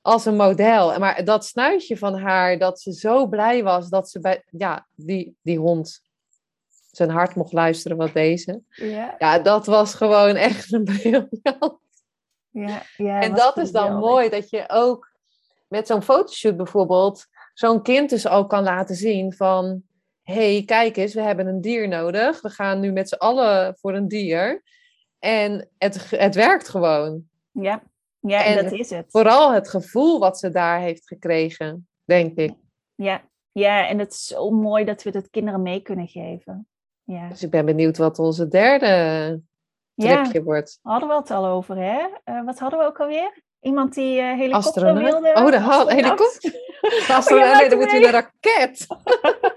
[0.00, 0.98] als een model.
[0.98, 5.36] Maar dat snuitje van haar, dat ze zo blij was dat ze bij ja, die,
[5.42, 6.00] die hond
[6.98, 8.62] zijn hart mocht luisteren wat deze.
[8.68, 11.80] Ja, Ja, dat was gewoon echt een briljant.
[12.50, 13.20] ja, ja.
[13.20, 15.10] En dat is dan mooi dat je ook
[15.68, 19.82] met zo'n fotoshoot bijvoorbeeld zo'n kind dus ook kan laten zien van
[20.22, 22.40] hey, kijk eens, we hebben een dier nodig.
[22.40, 24.62] We gaan nu met z'n allen voor een dier.
[25.18, 27.22] En het, het werkt gewoon.
[27.50, 27.82] Ja,
[28.20, 29.06] ja En dat is het.
[29.08, 32.54] Vooral het gevoel wat ze daar heeft gekregen, denk ik.
[32.94, 33.22] Ja.
[33.52, 36.68] ja, en het is zo mooi dat we dat kinderen mee kunnen geven.
[37.08, 38.86] Ja, Dus ik ben benieuwd wat onze derde
[39.94, 40.78] ja tripje wordt.
[40.82, 42.06] hadden we het al over, hè?
[42.24, 43.42] Eh, wat hadden we ook alweer?
[43.60, 45.20] Iemand die eh helikopter Astronaut?
[45.20, 45.32] wilde.
[45.34, 46.52] Oh, de helikopter?
[46.82, 48.04] Oh, Astronaut, nee, dan moet mee.
[48.04, 48.86] een raket.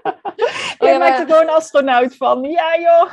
[0.78, 2.42] Jij ja, maakt er gewoon een astronaut van.
[2.42, 3.12] Ja, joh.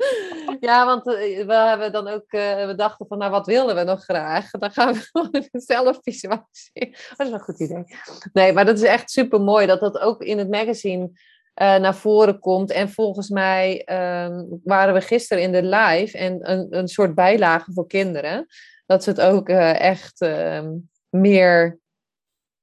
[0.60, 3.82] Ja, want eh, we hebben dan ook, eh, we dachten van, nou, wat wilden we
[3.82, 4.50] nog graag?
[4.50, 6.90] Dan gaan we zelf visualiseren.
[6.90, 7.84] Dat is wel een goed idee.
[8.32, 11.10] Nee, maar dat is echt super mooi dat dat ook in het magazine
[11.54, 12.70] eh, naar voren komt.
[12.70, 17.72] En volgens mij ehm, waren we gisteren in de live en een, een soort bijlage
[17.72, 18.46] voor kinderen.
[18.86, 20.70] Dat ze het ook eh, echt ehm,
[21.08, 21.78] meer,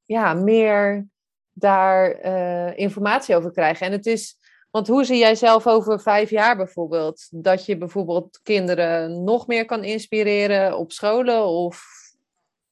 [0.06, 1.08] ja, meer
[1.54, 3.86] daar eh, informatie over krijgen.
[3.86, 4.38] En het is,
[4.72, 7.28] want hoe zie jij zelf over vijf jaar bijvoorbeeld?
[7.30, 11.84] Dat je bijvoorbeeld kinderen nog meer kan inspireren op scholen of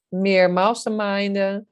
[0.08, 1.68] meer masterminden?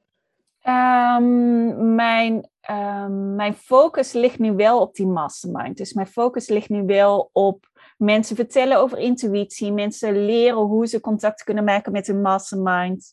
[0.60, 5.76] Ehm, mijn, ehm, mijn focus ligt nu wel op die mastermind.
[5.76, 11.00] Dus mijn focus ligt nu wel op mensen vertellen over intuïtie, mensen leren hoe ze
[11.00, 13.12] contact kunnen maken met hun mastermind.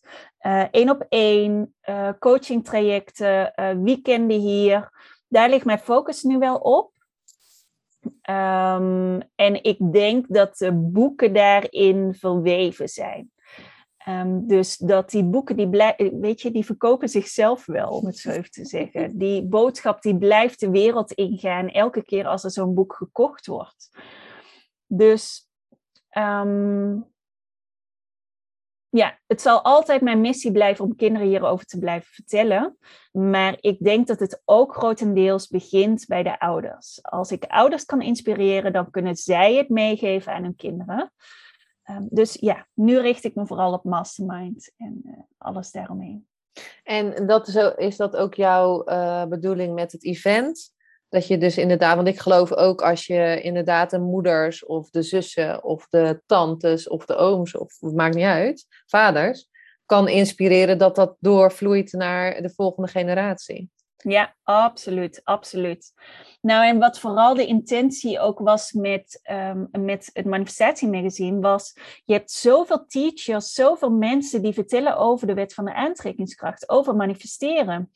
[0.71, 4.91] Eén op één, eh, coaching trajecten, eh, weekenden hier.
[5.27, 6.91] Daar ligt mijn focus nu wel op.
[8.21, 13.32] Ehm, en ik denk dat de boeken daarin verweven zijn.
[14.03, 18.17] Ehm, dus dat die boeken, die, blij- weet je, die verkopen zichzelf wel, om het
[18.17, 19.17] zo even te zeggen.
[19.23, 23.89] Die boodschap die blijft de wereld ingaan elke keer als er zo'n boek gekocht wordt.
[24.87, 25.49] Dus
[26.09, 26.97] ehm,
[28.89, 32.77] ja, het zal altijd mijn missie blijven om kinderen hierover te blijven vertellen.
[33.11, 36.99] Maar ik denk dat het ook grotendeels begint bij de ouders.
[37.03, 41.11] Als ik ouders kan inspireren, dan kunnen zij het meegeven aan hun kinderen.
[41.89, 46.27] Um, dus ja, nu richt ik me vooral op mastermind en uh, alles daaromheen.
[46.83, 50.71] En dat is, is dat ook jouw uh, bedoeling met het event?
[51.09, 55.01] Dat je dus inderdaad, want ik geloof ook als je inderdaad de moeders of de
[55.01, 59.49] zussen of de tantes of de ooms of het maakt niet uit, vaders,
[59.85, 63.69] kan inspireren dat dat doorvloeit naar de volgende generatie.
[64.03, 65.93] Ja, absoluut, absoluut.
[66.41, 72.13] Nou, en wat vooral de intentie ook was met, um, met het manifestatiemagazine, was je
[72.13, 77.91] hebt zoveel teachers, zoveel mensen die vertellen over de wet van de aantrekkingskracht, over manifesteren.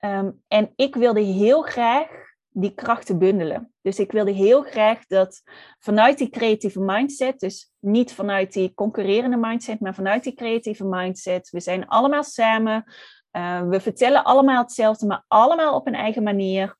[0.00, 2.08] Um, en ik wilde heel graag
[2.50, 3.72] die krachten bundelen.
[3.82, 5.42] Dus ik wilde heel graag dat
[5.78, 11.50] vanuit die creatieve mindset, dus niet vanuit die concurrerende mindset, maar vanuit die creatieve mindset,
[11.50, 12.84] we zijn allemaal samen,
[13.32, 16.76] uh, we vertellen allemaal hetzelfde, maar allemaal op een eigen manier,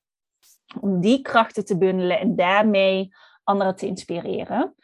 [0.81, 4.75] om die krachten te bundelen en daarmee anderen te inspireren.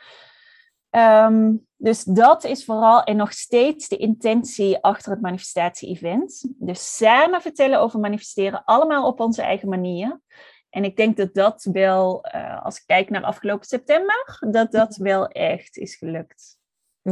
[0.91, 6.45] Um, dus dat is vooral en nog steeds de intentie achter het manifestatie-event.
[6.59, 10.21] Dus samen vertellen over manifesteren, allemaal op onze eigen manier.
[10.71, 14.97] En ik denk dat dat wel, uh, als ik kijk naar afgelopen september, dat dat
[14.97, 16.59] wel echt is gelukt.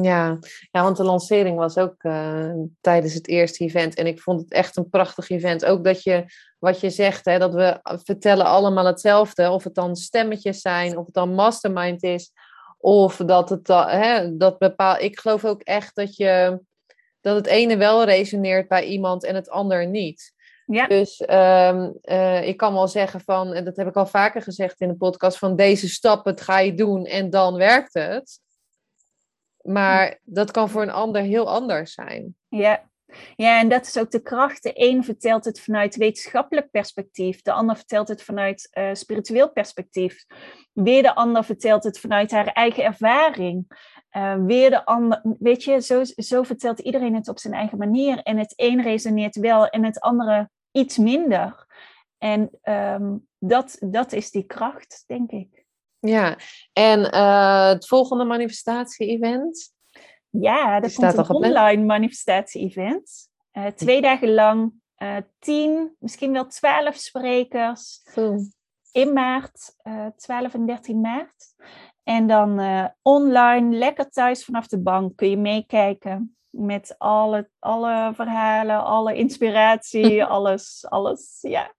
[0.00, 0.38] Ja,
[0.70, 3.94] ja want de lancering was ook uh, tijdens het eerste event.
[3.94, 5.64] En ik vond het echt een prachtig event.
[5.64, 6.24] Ook dat je,
[6.58, 9.50] wat je zegt, hè, dat we vertellen allemaal hetzelfde.
[9.50, 12.32] Of het dan stemmetjes zijn, of het dan mastermind is.
[12.78, 14.98] Of dat het hè, dat bepaal.
[14.98, 16.60] Ik geloof ook echt dat je
[17.20, 20.32] dat het ene wel resoneert bij iemand en het ander niet.
[20.66, 20.86] Ja.
[20.86, 24.80] Dus ehm, eh, ik kan wel zeggen van, en dat heb ik al vaker gezegd
[24.80, 28.40] in de podcast, van deze stap, het ga je doen en dan werkt het.
[29.62, 32.36] Maar dat kan voor een ander heel anders zijn.
[32.48, 32.90] Ja.
[33.36, 34.62] ja, en dat is ook de kracht.
[34.62, 40.24] De een vertelt het vanuit wetenschappelijk perspectief, de ander vertelt het vanuit uh, spiritueel perspectief.
[40.72, 43.66] Weer de ander vertelt het vanuit haar eigen ervaring.
[44.16, 48.18] Uh, weer de ander, weet je, zo, zo vertelt iedereen het op zijn eigen manier.
[48.22, 51.66] En het een resoneert wel en het andere iets minder.
[52.18, 55.61] En um, dat, dat is die kracht, denk ik.
[56.06, 56.36] Ja,
[56.72, 59.72] en uh, het volgende manifestatie-event?
[60.30, 63.28] Ja, dat komt een online manifestatie-event.
[63.52, 68.02] Uh, twee dagen lang, uh, tien, misschien wel twaalf sprekers.
[68.92, 69.76] In maart,
[70.16, 71.54] 12 en 13 maart.
[72.02, 72.60] En dan
[73.02, 80.24] online, lekker thuis vanaf de bank, kun je meekijken met alle, alle verhalen, alle inspiratie,
[80.34, 81.74] alles, alles, ja.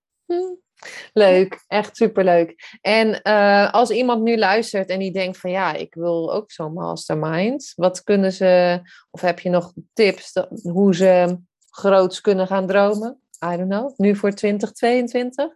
[1.14, 2.78] Leuk, echt superleuk.
[2.82, 6.74] En uh, als iemand nu luistert en die denkt van ja, ik wil ook zo'n
[6.74, 7.74] mastermind.
[7.76, 8.82] Wat kunnen ze,
[9.12, 11.38] of heb je nog tips hoe ze
[11.70, 13.22] groots kunnen gaan dromen?
[13.54, 15.46] I don't know, nu voor 2022?
[15.46, 15.54] Um,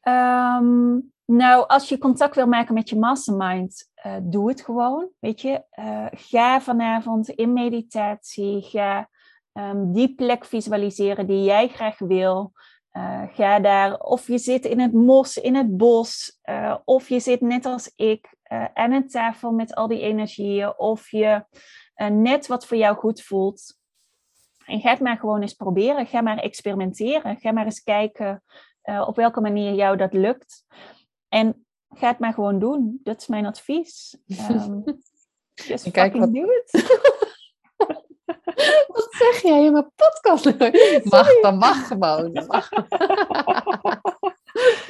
[0.00, 0.98] ehm,
[1.36, 5.08] nou, als je contact wil maken met je mastermind, uh, doe het gewoon.
[5.18, 9.08] Weet je, uh, ga vanavond in meditatie, ga
[9.52, 12.52] um, die plek visualiseren die jij graag wil.
[12.98, 16.40] Uh, ga daar, of je zit in het mos, in het bos,
[16.84, 18.36] of je zit net als ik
[18.74, 21.44] aan een tafel met al die energieën, of je
[22.12, 23.78] net wat voor jou goed voelt.
[24.64, 26.06] En ga het maar gewoon eens proberen.
[26.06, 27.36] Ga maar experimenteren.
[27.36, 28.42] Ga maar eens kijken
[29.06, 30.64] op welke manier jou dat lukt.
[31.28, 33.00] En ga het maar gewoon doen.
[33.02, 34.16] Dat is mijn advies.
[34.50, 34.84] Um,
[35.54, 36.34] just Kijk, fucking wat...
[36.34, 36.70] do it.
[38.94, 40.44] wat zeg jij in mijn podcast?
[41.04, 42.32] Mag, dan mag gewoon.
[42.46, 42.70] Mag.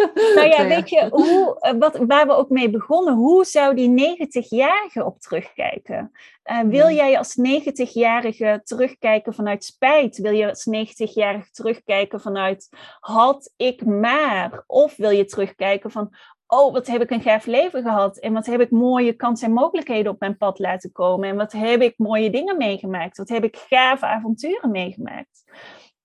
[0.35, 4.17] nou ja, weet je, hoe, eh, wat, waar we ook mee begonnen, hoe zou die
[4.17, 6.13] 90-jarige op terugkijken?
[6.45, 10.19] Uh, wil jij als 90-jarige terugkijken vanuit spijt?
[10.19, 12.69] Wil je als 90-jarige terugkijken vanuit
[13.01, 14.65] had ik maar?
[14.67, 16.15] Of wil je terugkijken van,
[16.49, 18.19] oh, wat heb ik een gaaf leven gehad.
[18.19, 21.29] En wat heb ik mooie kansen en mogelijkheden op mijn pad laten komen.
[21.29, 23.17] En wat heb ik mooie dingen meegemaakt.
[23.17, 25.45] Wat heb ik gave avonturen meegemaakt.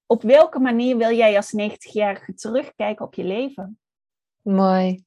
[0.05, 3.79] Op welke manier wil jij als 90-jarige terugkijken op je leven?
[4.41, 5.03] Mooi.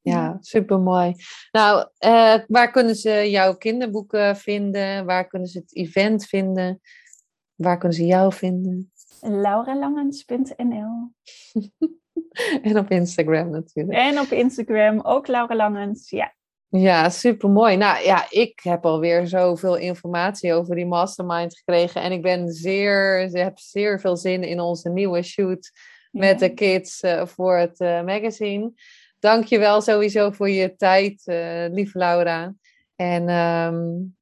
[0.00, 1.14] Ja, super mooi.
[1.50, 5.06] Nou, uh, waar kunnen ze jouw kinderboeken vinden?
[5.06, 6.80] Waar kunnen ze het event vinden?
[7.54, 8.90] Waar kunnen ze jou vinden?
[9.20, 11.12] lauralangens.nl
[12.62, 13.98] En op Instagram natuurlijk.
[13.98, 16.34] En op Instagram ook Laura Langens, ja.
[16.68, 17.76] Ja, super mooi.
[17.76, 22.02] Nou ja, ik heb alweer zoveel informatie over die mastermind gekregen.
[22.02, 25.70] En ik ben zeer, ze heb zeer veel zin in onze nieuwe shoot
[26.10, 28.72] met de kids uh, voor het uh, magazine.
[29.18, 32.54] Dank je wel sowieso voor je tijd, uh, lieve Laura.
[32.96, 34.16] En um,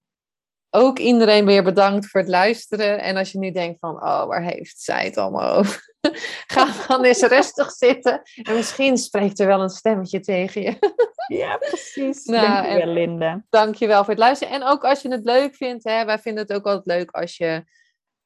[0.75, 3.01] ook iedereen weer bedankt voor het luisteren.
[3.01, 5.95] En als je nu denkt van, oh, waar heeft zij het allemaal over?
[6.47, 8.23] Ga dan eens rustig zitten.
[8.43, 10.77] En misschien spreekt er wel een stemmetje tegen je.
[11.27, 12.25] Ja, precies.
[12.25, 13.45] Nou, Dankjewel, Linda.
[13.51, 14.55] Dankjewel voor het luisteren.
[14.55, 17.37] En ook als je het leuk vindt, hè, wij vinden het ook altijd leuk als
[17.37, 17.65] je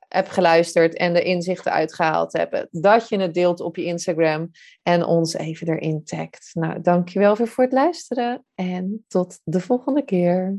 [0.09, 4.51] hebt geluisterd en de inzichten uitgehaald hebt, dat je het deelt op je Instagram
[4.83, 6.51] en ons even erin tagt.
[6.53, 10.59] Nou, dankjewel weer voor het luisteren en tot de volgende keer.